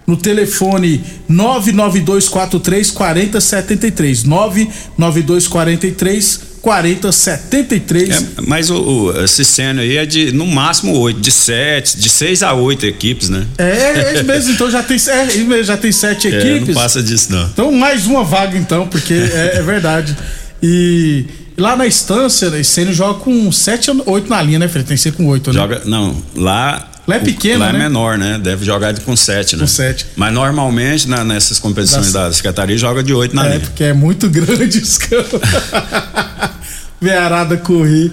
no 0.06 0.18
telefone 0.18 1.02
99243 1.28 2.92
4073. 2.92 4.24
99243 4.24 6.54
4073. 6.64 8.10
É, 8.10 8.24
mas 8.48 8.70
o, 8.70 8.82
o, 8.82 9.24
esse 9.24 9.44
cena 9.44 9.82
aí 9.82 9.98
é 9.98 10.06
de 10.06 10.32
no 10.32 10.48
máximo 10.48 10.98
oito, 10.98 11.20
de 11.20 11.32
sete, 11.32 11.98
de 11.98 12.08
seis 12.08 12.42
a 12.42 12.54
oito 12.54 12.86
equipes, 12.86 13.28
né? 13.30 13.46
É, 13.58 13.66
é 13.66 14.14
isso 14.16 14.24
mesmo, 14.24 14.54
então 14.54 14.72
já 14.72 14.82
tem, 14.82 14.96
é, 14.96 15.64
já 15.64 15.76
tem 15.76 15.92
sete 15.92 16.30
É, 16.34 16.40
equipes. 16.40 16.70
não 16.70 16.76
passa 16.76 17.04
disso, 17.04 17.34
não. 17.34 17.46
Então, 17.48 17.70
mais 17.74 18.06
uma 18.06 18.24
vaga, 18.24 18.58
então, 18.58 18.88
porque 18.88 19.14
é, 19.14 19.58
é 19.58 19.62
verdade. 19.62 20.16
E 20.62 21.26
lá 21.58 21.76
na 21.76 21.86
estância, 21.86 22.50
né, 22.50 22.64
Sênio 22.64 22.94
joga 22.94 23.20
com 23.20 23.52
7 23.52 23.92
ou 23.92 24.14
8 24.14 24.30
na 24.30 24.42
linha, 24.42 24.60
né, 24.60 24.68
Fred? 24.70 24.88
Tem 24.88 24.96
que 24.96 25.04
ser 25.04 25.12
com 25.12 25.28
8, 25.28 25.52
né? 25.52 25.60
Joga, 25.60 25.82
não, 25.86 26.16
lá. 26.36 26.90
Lá 27.06 27.16
é 27.18 27.20
pequeno, 27.20 27.60
Lá 27.60 27.74
né? 27.74 27.80
é 27.80 27.84
menor, 27.84 28.18
né? 28.18 28.40
Deve 28.42 28.66
jogar 28.66 28.94
de 28.94 29.02
com 29.02 29.16
sete, 29.16 29.56
né? 29.56 29.62
Com 29.64 29.68
sete. 29.68 30.06
Mas 30.16 30.34
normalmente 30.34 31.08
na- 31.10 31.24
nessas 31.24 31.60
competições 31.60 32.14
Das- 32.14 32.30
da 32.30 32.32
Secretaria 32.34 32.78
joga 32.78 33.04
de 33.04 33.14
oito 33.14 33.36
na 33.36 33.46
É, 33.46 33.48
linha. 33.50 33.60
porque 33.60 33.84
é 33.84 33.94
muito 33.94 34.30
grande 34.32 34.78
os 34.80 34.98
campos. 34.98 35.40
Vearada 37.02 37.58
corri. 37.58 38.12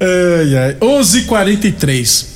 Ai, 0.00 0.56
ai. 0.56 0.76
11:43. 0.80 2.26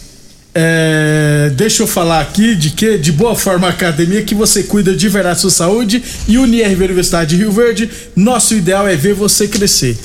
É, 0.57 1.51
deixa 1.57 1.83
eu 1.83 1.87
falar 1.87 2.21
aqui 2.21 2.55
de 2.55 2.71
que 2.71 2.97
de 2.99 3.11
Boa 3.11 3.35
Forma 3.35 3.69
Academia 3.69 4.23
que 4.23 4.35
você 4.37 4.63
cuida 4.63 4.95
de 4.95 5.09
verdade 5.09 5.41
sua 5.41 5.51
saúde 5.51 6.03
e 6.29 6.39
Unirv 6.39 6.81
Universidade 6.85 7.31
de 7.31 7.37
Rio 7.43 7.51
Verde. 7.53 7.91
Nosso 8.15 8.55
ideal 8.55 8.87
é 8.87 8.95
ver 8.95 9.15
você 9.15 9.49
crescer. 9.49 9.97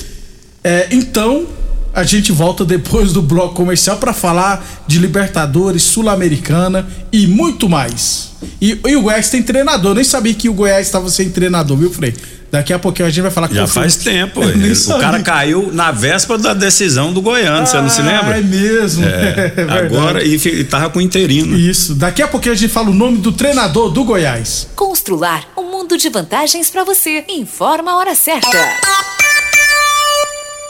É, 0.62 0.88
então 0.90 1.46
a 1.92 2.02
gente 2.04 2.32
volta 2.32 2.64
depois 2.64 3.12
do 3.12 3.20
bloco 3.22 3.54
comercial 3.54 3.96
para 3.96 4.12
falar 4.12 4.64
de 4.86 4.98
Libertadores, 4.98 5.82
Sul-Americana 5.82 6.86
e 7.12 7.26
muito 7.26 7.68
mais. 7.68 8.30
E, 8.60 8.78
e 8.86 8.96
o 8.96 9.02
Goiás 9.02 9.28
tem 9.28 9.42
treinador. 9.42 9.94
Nem 9.94 10.04
sabia 10.04 10.32
que 10.34 10.48
o 10.48 10.54
Goiás 10.54 10.86
estava 10.86 11.10
sem 11.10 11.30
treinador, 11.30 11.76
viu, 11.76 11.92
Frei? 11.92 12.14
Daqui 12.50 12.72
a 12.72 12.78
pouquinho 12.78 13.06
a 13.06 13.10
gente 13.10 13.22
vai 13.22 13.30
falar 13.30 13.48
Já 13.52 13.62
com 13.62 13.68
faz 13.68 13.96
tempo. 13.96 14.40
Ué. 14.44 14.54
nem 14.56 14.72
o 14.72 14.98
cara 14.98 15.20
caiu 15.22 15.70
na 15.72 15.92
véspera 15.92 16.38
da 16.38 16.54
decisão 16.54 17.12
do 17.12 17.22
Goiano, 17.22 17.64
você 17.66 17.80
não 17.80 17.88
se 17.88 18.02
lembra? 18.02 18.34
Ah, 18.34 18.38
é 18.38 18.42
mesmo. 18.42 19.04
É, 19.04 19.52
É 19.68 19.78
agora 19.78 20.24
e, 20.24 20.34
e 20.34 20.64
tava 20.64 20.90
com 20.90 21.00
interino. 21.00 21.56
Isso. 21.56 21.94
Daqui 21.94 22.22
a 22.22 22.28
pouquinho 22.28 22.54
a 22.54 22.56
gente 22.58 22.72
fala 22.72 22.90
o 22.90 22.94
nome 22.94 23.18
do 23.18 23.30
treinador 23.30 23.90
do 23.90 24.02
Goiás. 24.02 24.66
Constrular 24.74 25.44
um 25.56 25.70
mundo 25.70 25.96
de 25.96 26.08
vantagens 26.08 26.70
para 26.70 26.82
você. 26.82 27.24
Informa 27.28 27.92
a 27.92 27.96
hora 27.98 28.14
certa. 28.16 28.48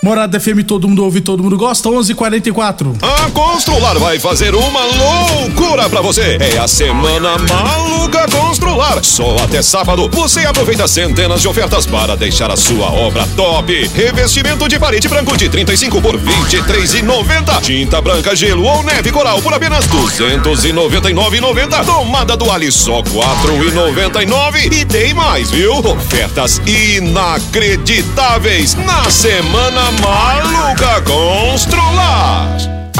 Morada 0.03 0.41
FM, 0.41 0.65
todo 0.67 0.89
mundo 0.89 1.05
ouve, 1.05 1.21
todo 1.21 1.43
mundo 1.43 1.59
gosta. 1.59 1.91
11:44. 1.91 2.97
A 3.03 3.29
Constrular 3.33 3.99
vai 3.99 4.19
fazer 4.19 4.55
uma 4.55 4.81
loucura 4.83 5.91
pra 5.91 6.01
você. 6.01 6.39
É 6.41 6.57
a 6.57 6.67
semana 6.67 7.37
maluca 7.37 8.27
Constrular. 8.31 9.05
Só 9.05 9.37
até 9.37 9.61
sábado 9.61 10.09
você 10.11 10.47
aproveita 10.47 10.89
centenas 10.89 11.43
de 11.43 11.49
ofertas 11.49 11.85
para 11.85 12.17
deixar 12.17 12.51
a 12.51 12.57
sua 12.57 12.87
obra 12.91 13.29
top. 13.37 13.91
Revestimento 13.95 14.67
de 14.69 14.79
parede 14.79 15.07
branco 15.07 15.37
de 15.37 15.51
35 15.51 16.01
por 16.01 16.19
23,90. 16.19 17.61
Tinta 17.61 18.01
branca, 18.01 18.35
gelo 18.35 18.65
ou 18.65 18.83
neve 18.83 19.13
coral 19.13 19.43
por 19.43 19.53
apenas 19.53 19.87
299,90. 19.87 21.85
Tomada 21.85 22.39
do 22.39 22.51
Ali 22.51 22.73
só 22.73 23.03
4,99. 23.03 24.73
E 24.73 24.83
tem 24.87 25.13
mais, 25.13 25.51
viu? 25.51 25.75
Ofertas 25.75 26.59
inacreditáveis 26.67 28.75
na 28.77 29.11
semana 29.11 29.90
maluca 30.01 31.01
Constrular. 31.03 32.80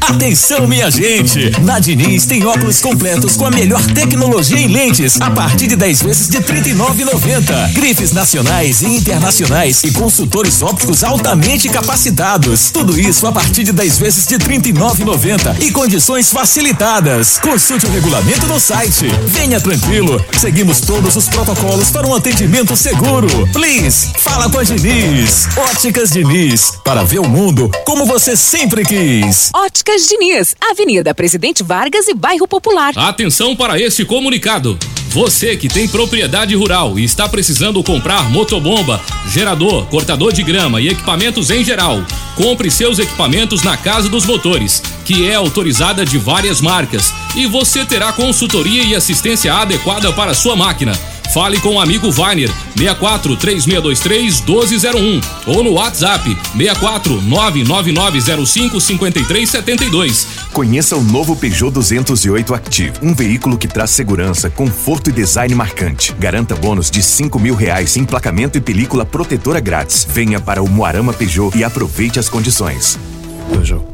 Atenção, 0.00 0.66
minha 0.66 0.90
gente! 0.90 1.52
Na 1.60 1.78
Diniz 1.78 2.24
tem 2.24 2.46
óculos 2.46 2.80
completos 2.80 3.36
com 3.36 3.44
a 3.44 3.50
melhor 3.50 3.84
tecnologia 3.92 4.58
em 4.58 4.66
lentes, 4.66 5.20
a 5.20 5.30
partir 5.30 5.66
de 5.66 5.76
10 5.76 6.02
vezes 6.02 6.28
de 6.30 6.38
R$ 6.38 6.44
39,90. 6.44 7.74
Grifes 7.74 8.12
nacionais 8.12 8.80
e 8.80 8.86
internacionais 8.86 9.84
e 9.84 9.90
consultores 9.90 10.62
ópticos 10.62 11.04
altamente 11.04 11.68
capacitados. 11.68 12.70
Tudo 12.70 12.98
isso 12.98 13.26
a 13.26 13.32
partir 13.32 13.62
de 13.64 13.72
10 13.72 13.98
vezes 13.98 14.26
de 14.26 14.36
R$ 14.36 14.58
39,90 14.58 15.60
e 15.60 15.70
condições 15.70 16.30
facilitadas. 16.30 17.38
Consulte 17.38 17.84
o 17.84 17.90
regulamento 17.90 18.46
no 18.46 18.58
site. 18.58 19.08
Venha 19.26 19.60
tranquilo, 19.60 20.24
seguimos 20.40 20.80
todos 20.80 21.14
os 21.14 21.28
protocolos 21.28 21.90
para 21.90 22.06
um 22.06 22.14
atendimento 22.14 22.74
seguro. 22.74 23.28
Please, 23.52 24.08
fala 24.16 24.48
com 24.48 24.60
a 24.60 24.64
Diniz. 24.64 25.46
Óticas 25.58 26.08
Diniz, 26.08 26.72
para 26.82 27.04
ver 27.04 27.18
o 27.18 27.28
mundo 27.28 27.70
como 27.84 28.06
você 28.06 28.34
sempre 28.34 28.82
quis. 28.82 28.93
Óticas 29.52 30.06
Diniz, 30.06 30.54
Avenida 30.60 31.12
Presidente 31.12 31.64
Vargas 31.64 32.06
e 32.06 32.14
Bairro 32.14 32.46
Popular. 32.46 32.92
Atenção 32.96 33.56
para 33.56 33.80
este 33.80 34.04
comunicado. 34.04 34.78
Você 35.08 35.56
que 35.56 35.66
tem 35.66 35.88
propriedade 35.88 36.54
rural 36.54 36.96
e 36.96 37.02
está 37.02 37.28
precisando 37.28 37.82
comprar 37.82 38.30
motobomba, 38.30 39.00
gerador, 39.28 39.86
cortador 39.86 40.32
de 40.32 40.44
grama 40.44 40.80
e 40.80 40.88
equipamentos 40.88 41.50
em 41.50 41.64
geral, 41.64 42.04
compre 42.36 42.70
seus 42.70 43.00
equipamentos 43.00 43.64
na 43.64 43.76
Casa 43.76 44.08
dos 44.08 44.24
Motores, 44.26 44.80
que 45.04 45.28
é 45.28 45.34
autorizada 45.34 46.06
de 46.06 46.16
várias 46.16 46.60
marcas, 46.60 47.12
e 47.34 47.46
você 47.46 47.84
terá 47.84 48.12
consultoria 48.12 48.84
e 48.84 48.94
assistência 48.94 49.54
adequada 49.54 50.12
para 50.12 50.30
a 50.30 50.34
sua 50.34 50.54
máquina. 50.54 50.92
Fale 51.34 51.58
com 51.58 51.74
o 51.74 51.80
amigo 51.80 52.12
Vainer 52.12 52.48
64 52.76 53.36
3623 53.36 54.40
1201 54.42 55.20
ou 55.48 55.64
no 55.64 55.72
WhatsApp 55.72 56.24
64 56.56 57.20
99905 57.22 58.80
5372. 58.80 60.28
Conheça 60.52 60.96
o 60.96 61.02
novo 61.02 61.34
Peugeot 61.34 61.72
208 61.72 62.54
Active, 62.54 62.92
um 63.02 63.12
veículo 63.12 63.58
que 63.58 63.66
traz 63.66 63.90
segurança, 63.90 64.48
conforto 64.48 65.10
e 65.10 65.12
design 65.12 65.52
marcante. 65.56 66.14
Garanta 66.16 66.54
bônus 66.54 66.88
de 66.88 67.02
cinco 67.02 67.40
mil 67.40 67.56
reais 67.56 67.96
em 67.96 68.02
emplacamento 68.02 68.56
e 68.56 68.60
película 68.60 69.04
protetora 69.04 69.58
grátis. 69.58 70.06
Venha 70.08 70.38
para 70.38 70.62
o 70.62 70.70
Moarama 70.70 71.12
Peugeot 71.12 71.58
e 71.58 71.64
aproveite 71.64 72.20
as 72.20 72.28
condições. 72.28 72.96
Peugeot. 73.50 73.93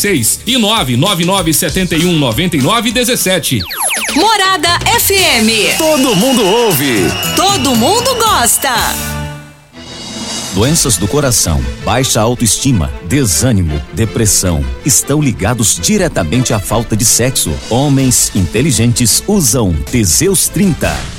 36 0.01 0.01
56 0.01 0.39
e 0.47 0.57
999 0.57 1.53
71 1.53 2.17
99 2.17 2.91
17. 2.91 3.59
Morada 4.15 4.79
FM. 4.99 5.77
Todo 5.77 6.15
mundo 6.15 6.43
ouve. 6.43 7.07
Todo 7.35 7.75
mundo 7.75 8.15
gosta. 8.15 8.73
Doenças 10.53 10.97
do 10.97 11.07
coração, 11.07 11.63
baixa 11.85 12.19
autoestima, 12.19 12.91
desânimo, 13.07 13.81
depressão 13.93 14.65
estão 14.85 15.21
ligados 15.21 15.79
diretamente 15.81 16.53
à 16.53 16.59
falta 16.59 16.93
de 16.97 17.05
sexo. 17.05 17.53
Homens 17.69 18.33
inteligentes 18.35 19.23
usam 19.27 19.71
Teseus 19.89 20.49
30. 20.49 20.93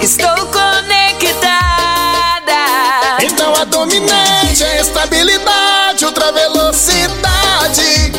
Estou 0.00 0.46
conectada. 0.46 1.52
Então 3.22 3.54
a 3.54 3.64
dominante 3.64 4.64
é 4.64 4.80
estabilidade, 4.80 6.06
ultra 6.06 6.32
velocidade. 6.32 8.12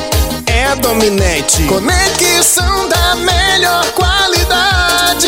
É 0.45 0.75
dominante. 0.75 1.63
Conexão 1.63 2.87
da 2.87 3.15
melhor 3.15 3.83
qualidade. 3.93 5.27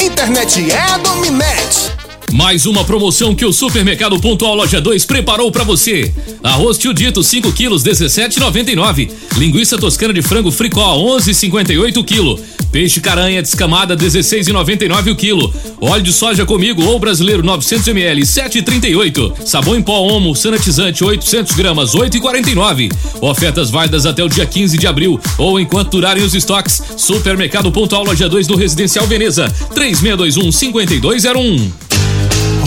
Internet 0.00 0.72
é 0.72 0.98
dominante. 0.98 1.89
Mais 2.32 2.64
uma 2.64 2.84
promoção 2.84 3.34
que 3.34 3.44
o 3.44 3.52
Supermercado 3.52 4.18
Pontual 4.20 4.54
Loja 4.54 4.80
2 4.80 5.04
preparou 5.04 5.50
para 5.50 5.64
você. 5.64 6.12
Arroz 6.42 6.78
tio 6.78 6.94
dito 6.94 7.22
5 7.22 7.52
quilos 7.52 7.82
17,99. 7.82 9.10
Linguiça 9.36 9.76
toscana 9.76 10.14
de 10.14 10.22
frango 10.22 10.50
fricó 10.50 10.96
11,58 10.96 12.04
kg. 12.04 12.40
Peixe 12.70 13.00
caranha 13.00 13.42
descamada 13.42 13.96
16,99 13.96 15.10
o 15.10 15.16
quilo. 15.16 15.52
Óleo 15.80 16.04
de 16.04 16.12
soja 16.12 16.46
comigo 16.46 16.84
ou 16.84 17.00
brasileiro 17.00 17.42
900 17.42 17.88
ml 17.88 18.22
7,38. 18.22 19.44
Sabão 19.44 19.74
em 19.74 19.82
pó 19.82 20.00
Omo 20.00 20.34
sanitizante 20.36 21.02
800 21.02 21.56
gramas 21.56 21.94
8,49. 21.94 22.92
Ofertas 23.20 23.70
válidas 23.70 24.06
até 24.06 24.22
o 24.22 24.28
dia 24.28 24.46
15 24.46 24.78
de 24.78 24.86
abril 24.86 25.18
ou 25.36 25.58
enquanto 25.58 25.90
durarem 25.90 26.22
os 26.22 26.34
estoques. 26.34 26.80
Supermercado 26.96 27.72
Pontual 27.72 28.04
Loja 28.04 28.28
2 28.28 28.46
do 28.46 28.56
Residencial 28.56 29.06
Veneza 29.06 29.52
3621 29.74 30.52
5201. 30.52 31.99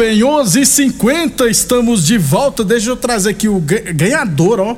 Bem, 0.00 0.22
11:50 0.22 1.46
estamos 1.50 2.06
de 2.06 2.16
volta. 2.16 2.64
Deixa 2.64 2.88
eu 2.88 2.96
trazer 2.96 3.28
aqui 3.30 3.48
o 3.50 3.60
ga- 3.60 3.92
ganhador, 3.92 4.58
ó. 4.58 4.76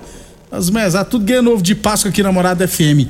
As 0.50 0.68
mesas, 0.68 1.06
tudo 1.08 1.24
ganha 1.24 1.40
novo 1.40 1.62
de 1.62 1.76
Páscoa 1.76 2.10
aqui 2.10 2.24
na 2.24 2.32
Morada 2.32 2.66
FM. 2.66 3.06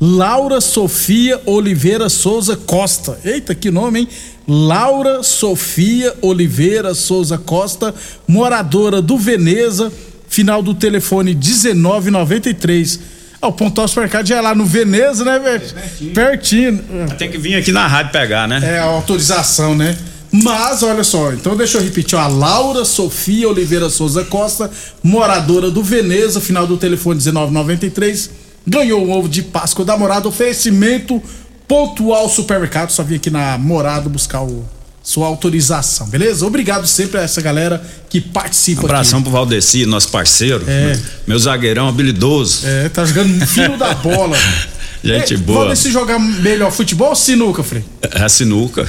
Laura 0.00 0.60
Sofia 0.60 1.40
Oliveira 1.44 2.08
Souza 2.08 2.54
Costa. 2.56 3.18
Eita, 3.24 3.52
que 3.52 3.68
nome, 3.70 4.00
hein? 4.00 4.08
Laura 4.46 5.24
Sofia 5.24 6.14
Oliveira 6.22 6.94
Souza 6.94 7.36
Costa, 7.36 7.92
moradora 8.28 9.02
do 9.02 9.18
Veneza, 9.18 9.92
final 10.28 10.62
do 10.62 10.72
telefone 10.72 11.34
1993. 11.34 13.00
Ah, 13.42 13.48
o 13.48 13.52
Pontal 13.52 13.88
Supermercado 13.88 14.26
já 14.28 14.36
é 14.36 14.40
lá 14.40 14.54
no 14.54 14.64
Veneza, 14.64 15.24
né, 15.24 15.38
velho? 15.40 16.14
Pertinho. 16.14 16.80
Tem 17.18 17.28
que 17.28 17.38
vir 17.38 17.56
aqui 17.56 17.72
na 17.72 17.88
rádio 17.88 18.12
pegar, 18.12 18.46
né? 18.46 18.60
É 18.62 18.78
autorização, 18.78 19.74
né? 19.74 19.96
Mas, 20.32 20.82
olha 20.82 21.04
só, 21.04 21.32
então 21.32 21.56
deixa 21.56 21.78
eu 21.78 21.82
repetir, 21.82 22.18
ó, 22.18 22.22
a 22.22 22.26
Laura 22.26 22.84
Sofia 22.84 23.48
Oliveira 23.48 23.88
Souza 23.88 24.24
Costa, 24.24 24.70
moradora 25.02 25.70
do 25.70 25.82
Veneza, 25.82 26.40
final 26.40 26.66
do 26.66 26.76
telefone 26.76 27.20
1993, 27.20 28.30
ganhou 28.66 29.04
um 29.04 29.12
ovo 29.12 29.28
de 29.28 29.42
Páscoa 29.42 29.84
da 29.84 29.96
Morada, 29.96 30.28
oferecimento 30.28 31.22
pontual 31.66 32.28
supermercado, 32.28 32.90
só 32.90 33.02
vim 33.02 33.16
aqui 33.16 33.30
na 33.30 33.56
Morada 33.56 34.08
buscar 34.08 34.42
o, 34.42 34.64
sua 35.02 35.28
autorização, 35.28 36.08
beleza? 36.08 36.44
Obrigado 36.44 36.86
sempre 36.86 37.20
a 37.20 37.22
essa 37.22 37.40
galera 37.40 37.80
que 38.10 38.20
participa 38.20 38.82
Abração 38.82 39.20
aqui. 39.20 39.28
pro 39.28 39.38
Valdeci, 39.38 39.86
nosso 39.86 40.08
parceiro. 40.08 40.64
É. 40.66 40.98
Meu 41.26 41.38
zagueirão 41.38 41.88
habilidoso. 41.88 42.66
É, 42.66 42.88
tá 42.88 43.04
jogando 43.04 43.46
fino 43.46 43.76
da 43.76 43.94
bola. 43.94 44.36
Gente 45.04 45.34
Ei, 45.34 45.38
boa. 45.38 45.76
Se 45.76 45.92
jogar 45.92 46.18
melhor 46.18 46.72
futebol 46.72 47.10
ou 47.10 47.14
sinuca, 47.14 47.62
Frei? 47.62 47.84
É 48.02 48.22
a 48.24 48.28
sinuca. 48.28 48.88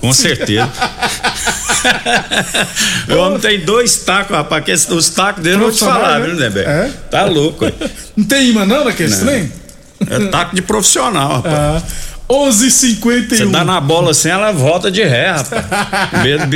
Com 0.00 0.12
certeza. 0.12 0.70
o 3.08 3.16
homem 3.16 3.38
tem 3.38 3.60
dois 3.60 3.96
tacos, 3.96 4.36
rapaz. 4.36 4.64
Que 4.64 4.72
os 4.72 5.10
tacos 5.10 5.42
dele 5.42 5.56
eu 5.56 5.60
vou 5.60 5.72
te 5.72 5.80
falar, 5.80 6.20
viu, 6.20 6.34
Neber? 6.34 6.68
É? 6.68 6.90
Tá 7.10 7.24
louco. 7.24 7.66
Não 8.16 8.24
tem 8.24 8.50
imã 8.50 8.64
não 8.64 8.84
naquele 8.84 9.14
trem? 9.14 9.52
É 10.08 10.26
taco 10.28 10.54
de 10.54 10.62
profissional, 10.62 11.42
rapaz. 11.42 11.54
Ah, 11.54 11.82
11:51. 12.28 13.28
Você 13.28 13.46
dá 13.46 13.64
na 13.64 13.80
bola 13.80 14.10
assim, 14.10 14.28
ela 14.28 14.52
volta 14.52 14.90
de 14.90 15.02
ré, 15.02 15.30
rapaz. 15.30 15.64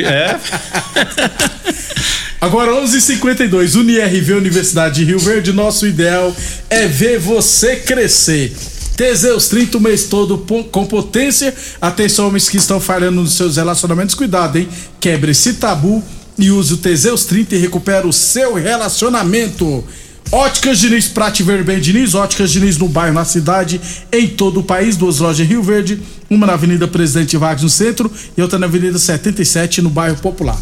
É. 0.05 0.39
Agora 2.41 2.73
11:52 2.73 3.77
UniRV 3.77 4.33
Universidade 4.33 4.97
de 4.97 5.05
Rio 5.05 5.19
Verde, 5.19 5.53
nosso 5.53 5.87
ideal 5.87 6.35
é 6.69 6.87
ver 6.87 7.19
você 7.19 7.77
crescer. 7.77 8.53
Teseus 9.01 9.49
30 9.49 9.79
o 9.79 9.81
mês 9.81 10.05
todo 10.05 10.37
com 10.71 10.85
potência. 10.85 11.55
Atenção 11.81 12.29
homens 12.29 12.51
que 12.51 12.59
estão 12.59 12.79
falhando 12.79 13.23
nos 13.23 13.33
seus 13.33 13.57
relacionamentos, 13.57 14.15
cuidado, 14.15 14.59
hein? 14.59 14.69
Quebre 15.01 15.31
esse 15.31 15.55
tabu 15.55 16.05
e 16.37 16.51
use 16.51 16.75
o 16.75 16.77
Teseus 16.77 17.25
30 17.25 17.55
e 17.55 17.59
recupera 17.59 18.07
o 18.07 18.13
seu 18.13 18.53
relacionamento. 18.53 19.83
Óticas 20.31 20.81
Diniz, 20.81 21.09
Prate 21.09 21.43
Ver 21.43 21.65
Bem 21.65 21.81
Diniz, 21.81 22.15
Óticas 22.15 22.51
Diniz 22.51 22.77
no 22.77 22.89
bairro, 22.89 23.15
na 23.15 23.25
cidade, 23.25 23.81
em 24.13 24.29
todo 24.29 24.61
o 24.61 24.63
país, 24.63 24.99
duas 24.99 25.19
lojas 25.19 25.41
em 25.41 25.49
Rio 25.49 25.63
Verde, 25.63 25.99
uma 26.29 26.47
na 26.47 26.53
Avenida 26.53 26.87
Presidente 26.87 27.39
Vargas 27.39 27.63
no 27.63 27.71
centro 27.71 28.13
e 28.37 28.43
outra 28.43 28.59
na 28.59 28.67
Avenida 28.67 28.99
77 28.99 29.81
no 29.81 29.89
bairro 29.89 30.19
Popular. 30.19 30.61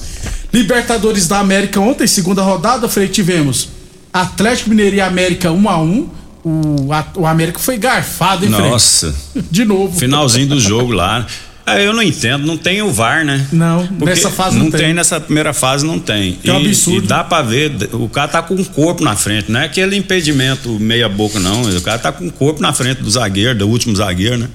Libertadores 0.53 1.27
da 1.27 1.41
América 1.41 1.81
ontem, 1.81 2.07
segunda 2.07 2.43
rodada, 2.43 2.89
Frei, 2.89 3.09
tivemos 3.09 3.69
Atlético 4.13 4.71
Mineiro 4.71 4.95
e 4.95 5.01
América 5.01 5.51
1 5.51 5.69
a 5.69 5.83
1 5.83 6.18
o, 6.49 7.21
o 7.21 7.27
América 7.27 7.59
foi 7.59 7.77
garfado, 7.79 8.47
Frei? 8.47 8.71
Nossa. 8.71 9.15
De 9.51 9.65
novo. 9.65 9.99
Finalzinho 9.99 10.47
do 10.49 10.61
jogo 10.61 10.93
lá. 10.93 11.27
Ah, 11.67 11.79
eu 11.79 11.93
não 11.93 12.03
entendo, 12.03 12.47
não 12.47 12.57
tem 12.57 12.81
o 12.81 12.91
VAR, 12.91 13.27
né? 13.27 13.47
Não, 13.53 13.87
Porque 13.87 14.07
nessa 14.07 14.31
fase 14.31 14.57
não, 14.57 14.65
não 14.65 14.71
tem. 14.71 14.95
nessa 14.95 15.21
primeira 15.21 15.53
fase 15.53 15.85
não 15.85 15.99
tem. 15.99 16.33
Que 16.43 16.49
é 16.49 16.53
um 16.55 16.61
E- 16.63 16.67
absurdo. 16.69 17.05
E 17.05 17.07
dá 17.07 17.23
pra 17.23 17.43
ver, 17.43 17.91
o 17.93 18.09
cara 18.09 18.27
tá 18.27 18.41
com 18.43 18.55
o 18.55 18.65
corpo 18.65 19.05
na 19.05 19.15
frente, 19.15 19.53
não 19.53 19.61
é 19.61 19.67
aquele 19.67 19.95
impedimento 19.95 20.71
meia 20.81 21.11
boca 21.11 21.39
não, 21.39 21.61
o 21.63 21.81
cara 21.83 21.99
tá 21.99 22.11
com 22.11 22.27
o 22.27 22.33
corpo 22.33 22.63
na 22.63 22.73
frente 22.73 23.03
do 23.03 23.11
zagueiro, 23.11 23.55
do 23.59 23.69
último 23.69 23.95
zagueiro, 23.95 24.39
né? 24.39 24.49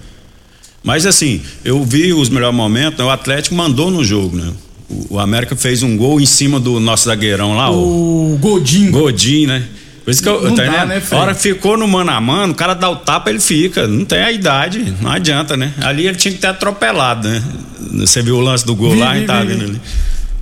Mas 0.84 1.06
assim, 1.06 1.40
eu 1.64 1.84
vi 1.84 2.12
os 2.14 2.30
melhores 2.30 2.56
momentos, 2.58 2.98
né? 2.98 3.06
o 3.06 3.10
Atlético 3.12 3.54
mandou 3.54 3.92
no 3.92 4.04
jogo, 4.04 4.36
né? 4.36 4.52
O, 4.90 5.14
o 5.16 5.20
América 5.20 5.56
fez 5.56 5.84
um 5.84 5.96
gol 5.96 6.20
em 6.20 6.26
cima 6.26 6.60
do 6.60 6.80
nosso 6.80 7.06
zagueirão 7.06 7.56
lá, 7.56 7.70
o 7.70 8.34
O 8.34 8.38
Godinho. 8.40 8.92
Godinho, 8.92 9.50
né? 9.50 9.64
Por 10.04 10.12
isso 10.12 10.22
que 10.22 10.28
eu, 10.30 10.42
Não 10.44 10.56
tá 10.56 10.66
dá, 10.66 10.86
né, 10.86 11.02
A 11.12 11.16
hora 11.16 11.34
ficou 11.34 11.78
no 11.78 11.88
mano 11.88 12.12
a 12.12 12.20
mano, 12.20 12.52
o 12.52 12.56
cara 12.56 12.74
dá 12.74 12.90
o 12.90 12.98
tapa, 12.98 13.30
ele 13.30 13.40
fica. 13.40 13.88
Não 13.88 14.04
tem 14.04 14.20
a 14.22 14.32
idade, 14.32 14.94
não 15.02 15.10
adianta, 15.12 15.56
né? 15.56 15.74
Ali 15.82 16.08
ele 16.08 16.18
tinha 16.18 16.34
que 16.34 16.40
ter 16.40 16.48
atropelado, 16.48 17.28
né? 17.30 17.42
Você 18.00 18.22
viu 18.22 18.36
o 18.36 18.42
lance 18.42 18.66
do 18.66 18.76
gol 18.76 18.92
Vi, 18.94 19.00
lá, 19.00 19.12
a 19.12 19.14
vi, 19.14 19.20
gente 19.22 19.32
vi, 19.32 19.46
vendo 19.48 19.64
ali. 19.64 19.82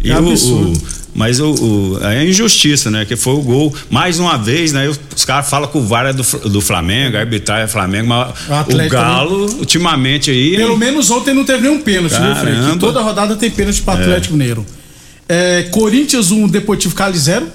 E 0.04 0.12
É 0.12 0.20
o, 0.20 0.34
o- 0.34 0.74
mas 1.14 1.40
o, 1.40 1.52
o- 1.54 2.00
é 2.04 2.26
injustiça, 2.26 2.90
né? 2.90 3.06
Que 3.06 3.16
foi 3.16 3.34
o 3.34 3.42
gol. 3.42 3.76
Mais 3.90 4.18
uma 4.18 4.36
vez, 4.38 4.72
né? 4.74 4.90
Os 5.16 5.26
caras 5.26 5.48
falam 5.48 5.70
que 5.70 5.78
o 5.78 5.82
VAR 5.82 6.08
é 6.08 6.14
do, 6.14 6.24
do 6.50 6.60
Flamengo, 6.62 7.18
a 7.18 7.20
arbitragem 7.20 7.66
é 7.66 7.68
Flamengo, 7.68 8.08
mas 8.08 8.30
O 8.68 8.86
o, 8.86 8.90
Galo, 8.90 9.46
ultimamente 9.60 10.32
aí. 10.32 10.56
Pelo 10.56 10.78
menos 10.78 11.12
ontem 11.12 11.34
não 11.36 11.44
teve 11.44 11.62
nenhum 11.68 11.82
pênalti, 11.82 12.14
viu, 12.20 12.36
Fred? 12.36 12.56
Caramba. 12.58 12.78
Toda 12.80 13.02
rodada 13.02 13.36
tem 13.36 13.52
pênalti 13.52 13.84
É. 13.86 13.92
Atlético 13.92 14.34
Mineiro. 14.34 14.66
É, 15.30 15.64
Corinthians 15.70 16.32
1, 16.32 16.48
Deportivo 16.48 16.96
Cali 16.96 17.18
0. 17.18 17.46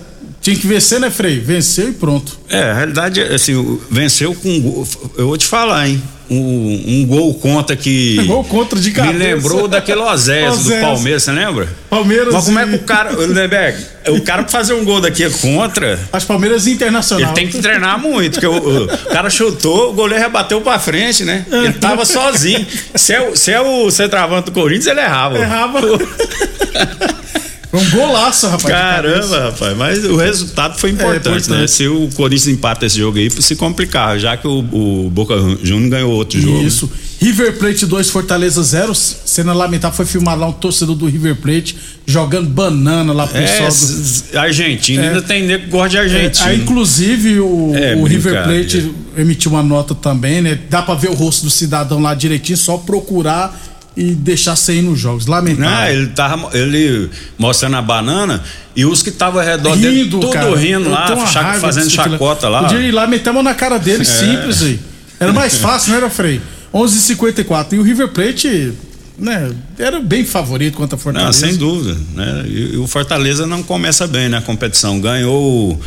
Tinha 0.47 0.57
que 0.57 0.67
vencer, 0.69 1.01
né, 1.01 1.11
Frei? 1.11 1.41
Venceu 1.41 1.89
e 1.89 1.93
pronto. 1.93 2.39
É, 2.49 2.71
a 2.71 2.75
realidade, 2.75 3.21
assim, 3.21 3.57
o- 3.57 3.83
venceu 3.91 4.33
com. 4.33 4.49
um 4.49 4.61
gol. 4.61 4.89
Eu 5.19 5.27
vou 5.27 5.37
te 5.37 5.45
falar, 5.45 5.89
hein? 5.89 6.01
Um, 6.31 6.85
um 6.87 7.05
gol 7.05 7.35
contra 7.35 7.75
que. 7.75 8.15
Gol 8.27 8.45
contra 8.45 8.79
de 8.79 8.91
Me 8.91 8.95
cabeça. 8.95 9.19
lembrou 9.19 9.67
daquele 9.67 9.99
Osés 10.03 10.63
do. 10.63 10.71
Palmeiras, 10.81 11.25
você 11.25 11.33
lembra? 11.33 11.69
Palmeiras 11.91 12.33
Mas 12.33 12.45
como 12.45 12.61
é 12.61 12.65
que 12.69 12.75
o 12.77 12.79
cara. 12.85 13.13
O 13.19 13.27
Lindeberg, 13.27 13.77
o 14.09 14.21
cara 14.23 14.45
pra 14.45 14.53
fazer 14.53 14.75
um 14.75 14.85
gol 14.85 15.01
daqui 15.01 15.25
é 15.25 15.31
contra. 15.31 15.99
As 16.13 16.23
Palmeiras 16.23 16.69
Internacional. 16.69 17.27
Ele 17.31 17.35
tem 17.35 17.49
que 17.49 17.59
treinar 17.59 17.99
muito, 18.01 18.35
porque 18.41 18.47
o, 18.47 18.85
o 18.85 18.89
cara 19.11 19.29
chutou, 19.29 19.91
o 19.91 19.95
goleiro 19.95 20.23
rebateu 20.23 20.61
pra 20.61 20.79
frente, 20.79 21.25
né? 21.25 21.45
Ele 21.51 21.73
tava 21.73 22.05
sozinho. 22.05 22.65
Se 22.95 23.13
é, 23.13 23.21
o- 23.29 23.35
se 23.35 23.51
é 23.51 23.61
o 23.61 23.91
centroavante 23.91 24.47
do 24.47 24.53
Corinthians, 24.53 24.87
ele 24.87 25.01
errava. 25.01 25.39
Errava. 25.39 25.81
Foi 27.71 27.81
um 27.81 27.91
golaço, 27.91 28.47
rapaz. 28.47 28.65
Caramba, 28.75 29.41
rapaz, 29.51 29.77
mas 29.77 30.05
o 30.05 30.17
resultado 30.17 30.79
foi 30.79 30.91
importante, 30.91 31.19
importante. 31.27 31.51
né? 31.51 31.67
Se 31.67 31.87
o 31.89 32.09
Corinthians 32.15 32.49
empata 32.49 32.87
esse 32.87 32.99
jogo 32.99 33.19
aí, 33.19 33.31
se 33.31 33.57
complicar, 33.57 34.19
já 34.19 34.37
que 34.37 34.47
o, 34.47 34.59
o 35.07 35.11
Boca 35.11 35.35
Juniors 35.63 35.91
ganhou 35.91 36.13
outro 36.13 36.41
jogo. 36.41 36.59
né? 36.59 36.65
Isso. 36.65 36.91
River 37.19 37.55
Plate 37.59 37.87
2, 37.87 38.11
Fortaleza 38.11 38.63
0. 38.63 38.95
Cena 38.95 39.53
lamentável 39.55 39.97
foi 39.97 40.05
filmado 40.05 40.41
lá 40.41 40.47
um 40.49 40.53
torcedor 40.53 40.95
do 40.95 41.07
River 41.07 41.35
Plate 41.37 41.75
jogando 42.07 42.49
banana 42.49 43.11
lá 43.13 43.27
pro 43.27 43.39
É, 43.39 43.43
pessoal 43.43 44.33
do. 44.33 44.39
Argentina, 44.39 45.03
É. 45.03 45.09
ainda 45.09 45.23
tem 45.23 45.43
nego 45.43 45.65
que 45.65 45.71
gosta 45.71 45.89
de 45.89 45.99
Argentina. 45.99 46.47
É, 46.47 46.51
aí, 46.51 46.61
inclusive, 46.61 47.41
o, 47.41 47.73
É, 47.75 47.97
o 47.97 48.05
River. 48.05 48.45
Plate 48.45 48.93
emitiu 49.17 49.51
uma 49.53 49.63
nota 49.63 49.95
também, 49.95 50.43
né? 50.43 50.59
Dá 50.69 50.83
pra 50.83 50.95
ver 50.95 51.09
o 51.09 51.15
rosto 51.15 51.45
do 51.45 51.51
cidadão 51.51 52.01
lá 52.03 52.15
direitinho, 52.15 52.57
só 52.59 52.77
procurar 52.77 53.76
e 53.97 54.11
deixar 54.13 54.57
sem 54.57 54.79
ir 54.79 54.83
nos 54.83 54.99
jogos. 55.01 55.27
Lamentável. 55.27 55.71
Não, 55.71 55.87
ele 55.89 56.07
tava 56.09 56.51
ele 56.57 57.09
mostrando 57.39 57.77
a 57.77 57.83
banana 57.83 58.43
e 58.75 58.85
os 58.85 59.03
que 59.03 59.09
estavam 59.09 59.41
ao 59.41 59.47
redor 59.47 59.75
dele, 59.77 60.03
rindo, 60.05 60.21
tudo 60.21 60.33
cara. 60.33 60.55
rindo 60.55 60.91
lá, 60.91 61.07
tenho 61.07 61.19
uma 61.19 61.27
cha- 61.27 61.41
raiva 61.43 61.61
fazendo 61.61 61.87
aquilo. 61.87 62.03
chacota 62.11 62.49
lá. 62.49 62.65
Podia 62.65 62.81
ir 62.81 62.93
lá 62.93 63.07
meter 63.07 63.31
a 63.31 63.33
mão 63.33 63.43
na 63.43 63.55
cara 63.55 63.79
dele, 63.79 64.03
É. 64.03 64.05
simples 64.05 64.63
aí. 64.63 64.79
Era 65.19 65.33
mais 65.33 65.57
fácil, 65.59 65.91
não 65.93 65.97
era, 65.99 66.11
Frei? 66.11 66.41
11:54 66.75 67.73
E 67.73 67.79
o 67.79 67.83
River 67.83 68.09
Plate, 68.09 68.73
né, 69.19 69.51
era 69.79 69.99
bem 70.01 70.25
favorito 70.27 70.77
contra 70.77 70.97
a 70.97 70.99
Fortaleza. 70.99 71.27
Não, 71.27 71.49
sem 71.49 71.57
dúvida, 71.59 71.97
né? 72.15 72.45
E, 72.47 72.75
e 72.75 72.77
o 72.77 72.87
Fortaleza 72.87 73.47
não 73.47 73.63
começa 73.63 74.07
bem 74.07 74.29
na 74.29 74.43
competição. 74.43 75.01
Ganhou 75.01 75.81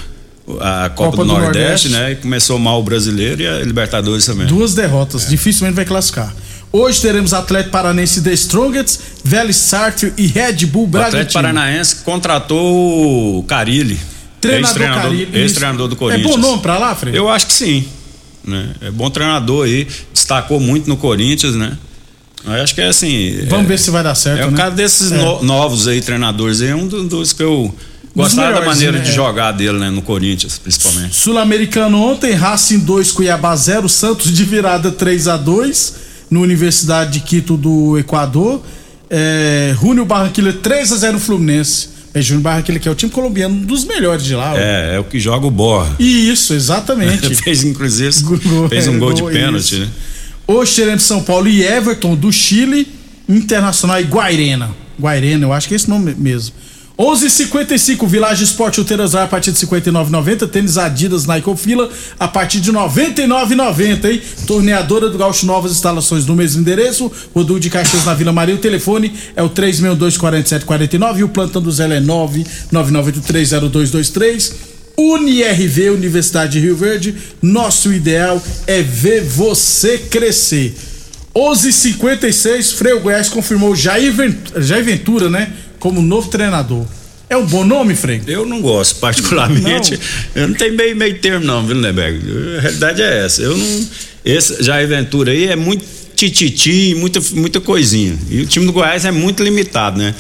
a 0.60 0.89
Copa, 0.89 1.12
Copa 1.12 1.17
do, 1.17 1.24
do 1.26 1.39
Nordeste, 1.39 1.89
Nordeste. 1.89 1.89
né? 1.89 2.12
E 2.13 2.15
começou 2.15 2.58
mal 2.58 2.80
o 2.80 2.84
brasileiro 2.84 3.39
e 3.43 3.48
a 3.48 3.60
Libertadores 3.60 4.26
também. 4.26 4.48
Duas 4.48 4.74
derrotas, 4.74 5.26
É. 5.26 5.30
dificilmente 5.30 5.76
vai 5.76 5.86
classificar. 5.86 6.34
Hoje 6.72 7.02
teremos 7.02 7.34
Atlético 7.34 7.72
Paranense 7.72 8.22
The 8.22 8.32
Strongest, 8.34 9.00
Vélez 9.24 9.56
Sarsfield 9.56 10.22
e 10.22 10.28
Red 10.28 10.66
Bull 10.68 10.84
O 10.84 10.88
Bragantino. 10.88 11.22
Atlético 11.22 11.34
Paranaense 11.34 11.96
contratou 11.98 13.40
o 13.40 13.44
Carilli. 13.44 14.00
Treinador 14.40 14.68
ex-treinador, 14.70 15.14
ex-treinador 15.36 15.88
do. 15.88 15.96
Corinthians. 15.96 16.28
É 16.30 16.32
bom 16.32 16.38
nome 16.38 16.62
pra 16.62 16.78
lá, 16.78 16.96
Frei? 16.96 17.18
Eu 17.18 17.28
acho 17.30 17.48
que 17.48 17.54
sim. 17.54 17.86
Né? 18.46 18.70
É 18.82 18.92
bom 18.92 19.10
treinador 19.10 19.66
aí. 19.66 19.88
Destacou 20.14 20.60
muito 20.60 20.88
no 20.88 20.96
Corinthians, 20.96 21.56
né? 21.56 21.76
Eu 22.46 22.54
acho 22.54 22.74
que 22.74 22.80
é 22.82 22.88
assim. 22.88 23.46
Vamos 23.50 23.66
é, 23.66 23.68
ver 23.70 23.80
se 23.80 23.90
vai 23.92 24.02
dar 24.04 24.16
certo, 24.16 24.42
É 24.42 24.46
um 24.46 24.52
né? 24.52 24.58
cara 24.58 24.70
desses 24.70 25.12
É. 25.12 25.18
no- 25.18 25.44
novos 25.44 25.88
aí, 25.88 26.00
treinadores 26.02 26.62
aí, 26.62 26.70
é 26.70 26.76
um 26.76 26.88
do- 26.88 27.04
dos 27.04 27.34
que 27.34 27.44
eu 27.44 27.74
gostava 28.16 28.60
da 28.62 28.66
maneira 28.66 28.98
né? 29.00 29.04
de 29.04 29.12
jogar 29.12 29.52
dele, 29.52 29.78
né? 29.80 29.90
No 29.90 30.02
Corinthians, 30.04 30.58
principalmente. 30.58 31.16
Sul-Americano 31.16 32.00
ontem, 32.02 32.32
Racing 32.34 32.80
2, 32.80 33.12
Cuiabá 33.12 33.54
0, 33.58 33.90
Santos 33.90 34.32
de 34.32 34.44
virada 34.46 34.90
3 34.92 35.28
a 35.28 35.36
2 35.36 35.96
no 36.30 36.42
Universidade 36.42 37.13
de 37.13 37.20
Quito 37.22 37.58
do 37.58 37.98
Equador. 37.98 38.62
É, 39.10 39.76
Júnior 39.80 40.06
Barranquilla 40.06 40.54
3 40.54 40.92
a 40.92 40.96
0 40.98 41.13
no 41.13 41.20
Fluminense. 41.20 41.89
É 42.13 42.22
Júnior 42.22 42.44
Barranquilla 42.44 42.80
que 42.80 42.88
é 42.88 42.92
o 42.92 42.96
time 42.96 43.12
colombiano, 43.12 43.56
um 43.56 43.62
dos 43.62 43.86
melhores 43.86 44.24
de 44.24 44.36
lá. 44.36 44.54
ó. 44.54 44.58
É, 44.58 44.96
é 44.96 45.00
o 45.00 45.04
que 45.04 45.20
joga 45.20 45.46
o 45.46 45.52
Borra. 45.52 45.96
Isso, 46.00 46.54
exatamente. 46.54 47.34
fez, 47.42 47.63
inclusive, 47.63 48.12
fez 48.70 48.88
um 48.88 49.00
gol 49.00 49.13
de 49.13 49.24
pênalti, 49.24 49.74
isso. 49.74 49.80
né? 49.80 49.89
Hoje 50.48 50.76
teremos 50.76 51.04
São 51.04 51.22
Paulo 51.22 51.48
e 51.48 51.63
Everton 51.63 52.15
do 52.15 52.32
Chile, 52.32 52.88
Internacional 53.28 54.02
e 54.02 54.04
Guairena. 54.04 54.72
Guairena, 55.00 55.46
eu 55.46 55.54
acho 55.54 55.68
que 55.68 55.76
é 55.76 55.78
esse 55.78 55.88
nome 55.88 56.15
mesmo. 56.18 56.56
11:55 57.00 58.06
Village 58.06 58.44
Esporte 58.44 58.82
Uterazar 58.82 59.24
a 59.24 59.28
partir 59.28 59.54
de 59.54 59.60
59,90. 59.60 60.46
Tênis 60.50 60.78
Adidas 60.78 61.26
Nike 61.26 61.56
Fila 61.56 61.90
a 62.20 62.28
partir 62.28 62.60
de 62.60 62.74
99,90, 62.74 64.12
hein? 64.12 64.22
Torneadora 64.46 65.10
do 65.10 65.18
Gaúcho 65.18 65.46
Novas 65.46 65.72
instalações 65.72 66.26
no 66.26 66.36
mesmo 66.36 66.60
endereço. 66.60 67.10
Rodul 67.34 67.58
de 67.58 67.70
Caxias 67.70 68.04
na 68.04 68.14
Vila 68.14 68.34
Maria. 68.34 68.56
O 68.56 68.58
telefone 68.58 69.14
é 69.34 69.42
o 69.42 69.50
3624749 69.50 71.20
e 71.20 71.24
o 71.24 71.30
plantão 71.30 71.62
do 71.62 71.72
Zé 71.72 71.86
é 71.86 72.02
999830223. 72.02 74.52
UniRV, 74.98 75.92
Universidade 75.92 76.52
de 76.52 76.60
Rio 76.60 76.76
Verde, 76.76 77.16
nosso 77.42 77.94
ideal 77.94 78.44
é 78.68 78.82
ver 78.82 79.24
você 79.24 79.98
crescer. 79.98 80.76
11:56 81.34 82.74
Freio 82.74 83.00
Goiás 83.00 83.30
confirmou 83.30 83.74
Jair, 83.74 84.14
Jair 84.58 84.84
Ventura, 84.84 85.30
né, 85.30 85.54
como 85.80 86.02
novo 86.02 86.30
treinador. 86.30 86.86
É 87.30 87.38
um 87.38 87.46
bom 87.46 87.63
nome, 87.63 87.96
Frei? 87.96 88.22
Eu 88.26 88.46
não 88.46 88.60
gosto, 88.60 88.96
particularmente. 89.00 90.00
Eu 90.34 90.48
não 90.48 90.56
tenho 90.56 90.76
meio, 90.76 90.96
meio 90.96 91.20
termo, 91.20 91.46
não, 91.46 91.65
viu, 91.65 91.76
Lindeberg? 91.76 92.20
A 92.58 92.62
realidade 92.62 93.02
é 93.02 93.26
essa. 93.26 93.42
Eu 93.42 93.56
não. 93.56 93.88
Esse 94.26 94.63
Jair 94.63 94.88
Ventura 94.88 95.32
aí 95.32 95.48
é 95.48 95.56
muito 95.56 95.86
tititi, 96.15 96.96
muita, 96.96 97.22
muita 97.34 97.62
coisinha. 97.62 98.18
E 98.30 98.42
o 98.42 98.46
time 98.46 98.65
do 98.65 98.74
Goiás 98.74 99.06
é 99.06 99.12
muito 99.12 99.44
limitado, 99.44 99.98
né? 100.00 100.13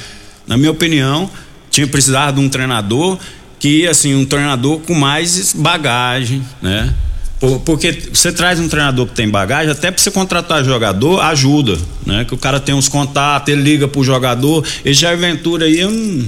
Na 0.47 0.55
minha 0.55 0.71
opinião, 0.71 1.29
tinha 1.69 1.85
precisado 1.87 2.35
de 2.35 2.41
um 2.41 2.49
treinador 2.49 3.17
que, 3.59 3.87
assim, 3.87 4.15
um 4.15 4.25
treinador 4.25 4.79
com 4.79 4.93
mais 4.93 5.53
bagagem, 5.53 6.41
né? 6.61 6.93
Por- 7.39 7.59
Porque 7.61 7.97
você 8.13 8.31
traz 8.31 8.59
um 8.59 8.67
treinador 8.67 9.07
que 9.07 9.13
tem 9.15 9.29
bagagem, 9.29 9.71
até 9.71 9.89
pra 9.91 10.01
você 10.01 10.11
contratar 10.11 10.63
jogador, 10.63 11.19
ajuda, 11.21 11.77
né? 12.05 12.25
Que 12.25 12.33
o 12.33 12.37
cara 12.37 12.59
tem 12.59 12.75
uns 12.75 12.87
contatos, 12.89 13.51
ele 13.53 13.61
liga 13.61 13.87
pro 13.87 14.03
jogador. 14.03 14.65
Esse 14.83 15.01
Jair 15.01 15.17
Ventura 15.17 15.65
aí, 15.65 15.79
eu 15.79 15.89
não, 15.89 16.25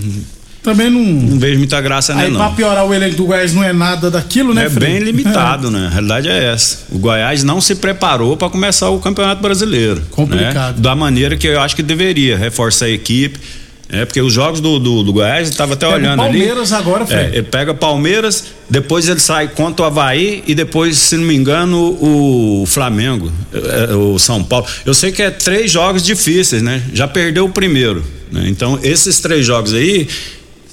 Também 0.63 0.89
não. 0.89 1.02
não 1.02 1.39
vejo 1.39 1.58
muita 1.58 1.82
graça 1.82 2.13
nele, 2.13 2.30
não. 2.32 2.39
pra 2.39 2.50
piorar 2.52 2.86
o 2.86 2.93
elenco 2.93 3.15
do 3.17 3.26
Goiás 3.26 3.52
não 3.54 3.63
é 3.63 3.74
nada 3.74 4.10
daquilo, 4.12 4.54
né, 4.54 4.65
É 4.65 4.69
Frei? 4.69 4.89
bem 4.93 5.00
limitado, 5.04 5.69
né? 5.71 5.88
A 5.88 5.89
realidade 5.89 6.30
é 6.30 6.54
essa. 6.54 6.80
O 6.91 6.97
Goiás 7.00 7.43
não 7.43 7.60
se 7.60 7.76
preparou 7.76 8.38
para 8.38 8.50
começar 8.50 8.89
o 8.89 9.00
Campeonato 9.00 9.41
Brasileiro. 9.41 10.02
Complicado. 10.12 10.76
né? 10.78 10.82
Da 10.82 10.95
maneira 10.95 11.36
que 11.36 11.47
eu 11.47 11.60
acho 11.60 11.76
que 11.76 11.84
deveria, 11.84 12.38
reforçar 12.38 12.86
a 12.86 12.89
equipe. 12.89 13.38
É, 13.91 14.06
porque 14.06 14.21
os 14.21 14.32
jogos 14.32 14.62
do, 14.62 14.80
do, 14.80 15.04
do 15.04 15.12
Goiás, 15.12 15.49
eu 15.49 15.51
estava 15.51 15.73
até 15.73 15.86
Pega 15.86 15.97
olhando 15.97 16.21
ali. 16.21 16.39
Palmeiras 16.39 16.71
agora, 16.71 17.06
Fred. 17.06 17.36
É, 17.36 17.38
ele 17.39 17.47
pega 17.47 17.73
Palmeiras, 17.73 18.45
depois 18.69 19.10
ele 19.10 19.19
sai 19.19 19.49
contra 19.49 19.84
o 19.84 19.86
Havaí 19.86 20.43
e 20.47 20.56
depois, 20.56 20.97
se 20.97 21.17
não 21.17 21.25
me 21.25 21.36
engano, 21.36 21.97
o 22.01 22.63
Flamengo, 22.65 23.30
é, 23.54 23.91
é, 23.91 23.95
o 23.95 24.17
São 24.17 24.41
Paulo. 24.43 24.65
Eu 24.86 24.93
sei 24.93 25.12
que 25.12 25.21
é 25.21 25.30
três 25.30 25.69
jogos 25.69 26.04
difíceis, 26.04 26.62
né? 26.62 26.82
Já 26.93 27.06
perdeu 27.06 27.45
o 27.45 27.49
primeiro. 27.49 28.01
né? 28.32 28.45
Então, 28.47 28.80
esses 28.82 29.19
três 29.19 29.45
jogos 29.45 29.73
aí, 29.73 30.08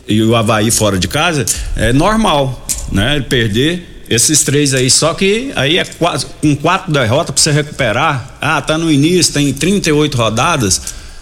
e 0.06 0.22
o 0.22 0.36
Havaí 0.36 0.70
fora 0.70 0.96
de 0.96 1.08
casa, 1.08 1.44
é 1.74 1.92
normal, 1.92 2.66
né? 2.92 3.16
Ele 3.16 3.24
perder 3.24 4.04
esses 4.08 4.42
três 4.42 4.74
aí. 4.74 4.88
Só 4.90 5.12
que 5.12 5.50
aí 5.56 5.76
é 5.76 5.84
quase, 5.84 6.26
com 6.40 6.54
quatro 6.56 6.92
derrotas 6.92 7.34
para 7.34 7.42
você 7.42 7.50
recuperar. 7.50 8.36
Ah, 8.40 8.60
tá 8.62 8.78
no 8.78 8.90
início, 8.90 9.34
tem 9.34 9.52
38 9.52 10.16
rodadas, 10.16 10.80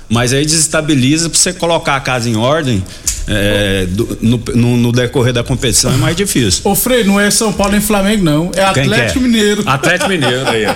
mas 0.09 0.33
aí 0.33 0.45
desestabiliza 0.45 1.29
para 1.29 1.39
você 1.39 1.53
colocar 1.53 1.97
a 1.97 2.01
casa 2.01 2.29
em 2.29 2.37
ordem. 2.37 2.83
é, 3.29 3.87
do- 3.87 4.17
no, 4.23 4.41
no- 4.55 4.77
no 4.77 4.93
decorrer 4.93 5.33
da 5.33 5.43
competição 5.43 5.93
é 5.93 5.97
mais 5.97 6.15
difícil. 6.15 6.61
Ô, 6.63 6.77
Frei, 6.77 7.03
não 7.03 7.19
é 7.19 7.29
São 7.29 7.53
Paulo 7.53 7.73
nem 7.73 7.81
Flamengo, 7.81 8.23
não. 8.23 8.53
É 8.55 8.65
Quem 8.73 8.85
que 8.85 8.93
Atlético 8.93 9.19
é? 9.19 9.23
Mineiro. 9.23 9.63
Atlético 9.67 10.09
Mineiro, 10.11 10.49
aí, 10.49 10.65
ó. 10.67 10.75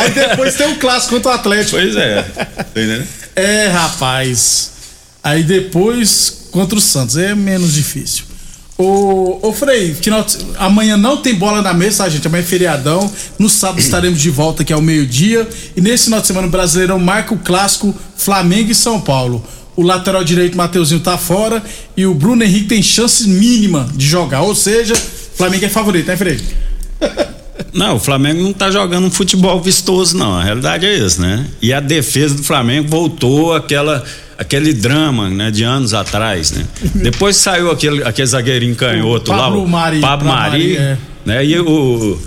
Aí 0.00 0.10
depois 0.10 0.56
tem 0.56 0.66
um 0.66 0.74
clássico 0.74 1.14
contra 1.14 1.30
o 1.30 1.34
Atlético. 1.34 1.76
Pois 1.76 1.94
é. 1.94 2.24
Entendeu? 2.72 3.02
É, 3.36 3.68
rapaz. 3.68 4.72
Aí 5.22 5.44
depois 5.44 6.48
contra 6.50 6.76
o 6.76 6.80
Santos. 6.80 7.16
É 7.16 7.32
menos 7.32 7.72
difícil. 7.72 8.24
Ô, 8.76 9.38
ô 9.40 9.52
Frei, 9.52 9.94
final 9.94 10.26
amanhã 10.58 10.96
não 10.96 11.18
tem 11.18 11.34
bola 11.34 11.62
na 11.62 11.72
mesa, 11.72 12.04
tá, 12.04 12.10
gente? 12.10 12.26
Amanhã 12.26 12.42
é 12.42 12.46
feriadão. 12.46 13.10
No 13.38 13.48
sábado 13.48 13.78
estaremos 13.78 14.20
de 14.20 14.30
volta 14.30 14.62
aqui 14.62 14.72
ao 14.72 14.80
meio-dia. 14.80 15.48
E 15.76 15.80
nesse 15.80 16.06
final 16.06 16.20
de 16.20 16.26
semana 16.26 16.48
o 16.48 16.50
Brasileirão 16.50 16.98
marca 16.98 17.32
o 17.34 17.38
clássico 17.38 17.94
Flamengo 18.16 18.72
e 18.72 18.74
São 18.74 19.00
Paulo. 19.00 19.44
O 19.76 19.82
lateral 19.82 20.24
direito 20.24 20.56
Mateuzinho 20.56 21.00
tá 21.00 21.16
fora 21.16 21.62
e 21.96 22.06
o 22.06 22.14
Bruno 22.14 22.42
Henrique 22.42 22.66
tem 22.66 22.82
chance 22.82 23.28
mínima 23.28 23.88
de 23.94 24.06
jogar. 24.06 24.42
Ou 24.42 24.54
seja, 24.54 24.94
o 24.94 25.36
Flamengo 25.36 25.64
é 25.64 25.68
favorito, 25.68 26.06
né, 26.06 26.16
Frei? 26.16 26.40
Não, 27.72 27.96
o 27.96 27.98
Flamengo 27.98 28.40
não 28.40 28.52
tá 28.52 28.70
jogando 28.70 29.08
um 29.08 29.10
futebol 29.10 29.60
vistoso, 29.60 30.16
não. 30.16 30.36
A 30.36 30.44
realidade 30.44 30.86
é 30.86 30.94
isso, 30.96 31.20
né? 31.20 31.44
E 31.60 31.72
a 31.72 31.80
defesa 31.80 32.36
do 32.36 32.42
Flamengo 32.44 32.88
voltou 32.88 33.52
àquela, 33.52 34.04
aquele 34.38 34.72
drama, 34.72 35.28
né, 35.30 35.50
de 35.50 35.62
anos 35.64 35.94
atrás, 35.94 36.52
né? 36.52 36.64
Depois 36.94 37.36
saiu 37.36 37.70
aquele, 37.70 38.02
aquele 38.02 38.26
zagueirinho 38.26 38.74
canhoto 38.76 39.30
O 39.30 39.34
lá, 39.34 39.42
Pablo 39.44 39.64
o 39.64 39.68
Mari- 39.68 40.00
Pablo 40.00 40.26
Pablo 40.28 40.28
Mari, 40.28 40.58
Mari, 40.58 40.76
é. 40.76 40.98
né? 41.24 41.44
E 41.44 41.58
o 41.60 42.18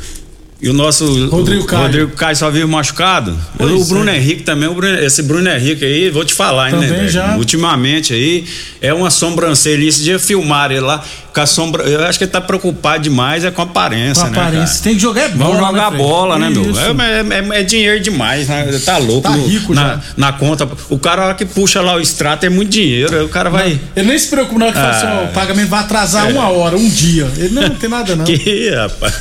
e 0.60 0.70
o 0.70 0.74
nosso 0.74 1.28
Rodrigo 1.30 1.63
o, 1.63 1.65
Caio. 1.67 1.84
Rodrigo 1.84 2.12
Caio 2.15 2.36
só 2.36 2.50
vive 2.50 2.65
machucado. 2.65 3.38
Pois 3.58 3.72
o 3.72 3.86
Bruno 3.86 4.10
é. 4.10 4.17
Henrique 4.17 4.41
também, 4.43 4.67
o 4.67 4.74
Bruno- 4.74 4.98
esse 5.00 5.22
Bruno 5.22 5.48
Henrique 5.50 5.86
aí, 5.86 6.10
vou 6.10 6.26
te 6.26 6.34
falar, 6.34 6.70
hein, 6.70 6.76
Também 6.76 6.91
né? 7.04 7.08
já. 7.08 7.36
Ultimamente 7.38 8.13
aí 8.13 8.46
é 8.82 8.91
uma 8.93 9.12
sobrancelha. 9.12 9.88
Esse 9.88 10.02
dia 10.04 10.17
filmaram 10.17 10.74
ele 10.76 10.84
lá 10.84 11.04
com 11.32 11.41
a 11.41 11.46
sombra. 11.46 11.84
Eu 11.84 12.04
acho 12.06 12.17
que 12.17 12.24
ele 12.26 12.32
tá 12.32 12.41
preocupado 12.41 13.04
demais 13.04 13.46
é 13.46 13.52
com 13.52 13.62
a 13.62 13.65
aparência, 13.65 14.24
Com 14.24 14.28
a 14.30 14.32
né? 14.32 14.36
cara? 14.36 14.48
aparência. 14.50 14.84
Tem 14.84 14.96
que 14.96 15.00
jogar 15.00 15.22
é 15.22 15.30
bola. 15.30 15.52
Vamos 15.54 15.67
jogar 15.67 15.91
né, 15.91 15.98
bola, 15.98 16.39
né, 16.39 16.50
meu? 16.50 16.72
Isso. 16.72 16.80
É, 16.80 17.56
é- 17.58 17.60
é 17.60 17.63
dinheiro 17.63 18.00
demais, 18.00 18.48
né? 18.48 18.80
Tá 18.84 18.98
louco. 18.98 19.22
Tá 19.30 19.36
no- 19.38 19.46
rico 19.48 19.76
na, 19.76 19.82
já. 19.96 20.02
na 20.17 20.34
conta. 20.34 20.67
O 20.89 20.98
cara 20.98 21.22
a 21.22 21.26
hora 21.28 21.34
que 21.36 21.46
puxa 21.46 21.82
lá 21.82 21.96
o 21.96 22.00
extrato 22.00 22.48
é 22.48 22.50
muito 22.50 22.70
dinheiro. 22.72 23.15
Aí 23.15 23.24
o 23.24 23.30
cara 23.30 23.52
vai. 23.52 23.80
Ele 23.96 24.08
nem 24.08 24.17
se 24.17 24.28
preocupa, 24.28 24.58
não, 24.60 24.67
que 24.67 24.74
fala 24.74 24.88
Ah. 24.88 25.20
assim, 25.20 25.30
o 25.30 25.34
pagamento 25.34 25.70
vai 25.70 25.82
atrasar 25.82 26.28
É. 26.28 26.34
uma 26.34 26.50
hora, 26.50 26.76
um 26.76 26.89
dia. 26.89 27.28
Ele 27.38 27.50
não, 27.54 27.62
não 27.62 27.76
tem 27.76 27.88
nada, 27.89 28.15
não. 28.17 28.26
Que, 28.26 28.72
rapaz. 28.72 29.13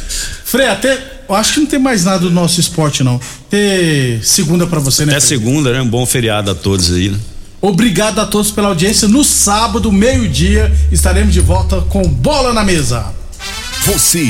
Frei, 0.46 0.66
até. 0.68 1.15
Eu 1.28 1.34
acho 1.34 1.54
que 1.54 1.60
não 1.60 1.66
tem 1.66 1.78
mais 1.78 2.04
nada 2.04 2.20
do 2.20 2.30
nosso 2.30 2.60
esporte, 2.60 3.02
não. 3.02 3.20
Ter 3.50 4.20
segunda 4.24 4.66
pra 4.66 4.78
você, 4.78 5.04
né? 5.04 5.12
Até 5.12 5.20
segunda, 5.20 5.72
né? 5.72 5.80
Um 5.80 5.88
bom 5.88 6.06
feriado 6.06 6.50
a 6.50 6.54
todos 6.54 6.92
aí, 6.92 7.10
né? 7.10 7.18
Obrigado 7.60 8.20
a 8.20 8.26
todos 8.26 8.50
pela 8.50 8.68
audiência. 8.68 9.08
No 9.08 9.24
sábado, 9.24 9.90
meio-dia, 9.90 10.72
estaremos 10.92 11.32
de 11.32 11.40
volta 11.40 11.80
com 11.82 12.02
Bola 12.02 12.52
na 12.52 12.62
Mesa. 12.62 13.06
Você 13.86 14.24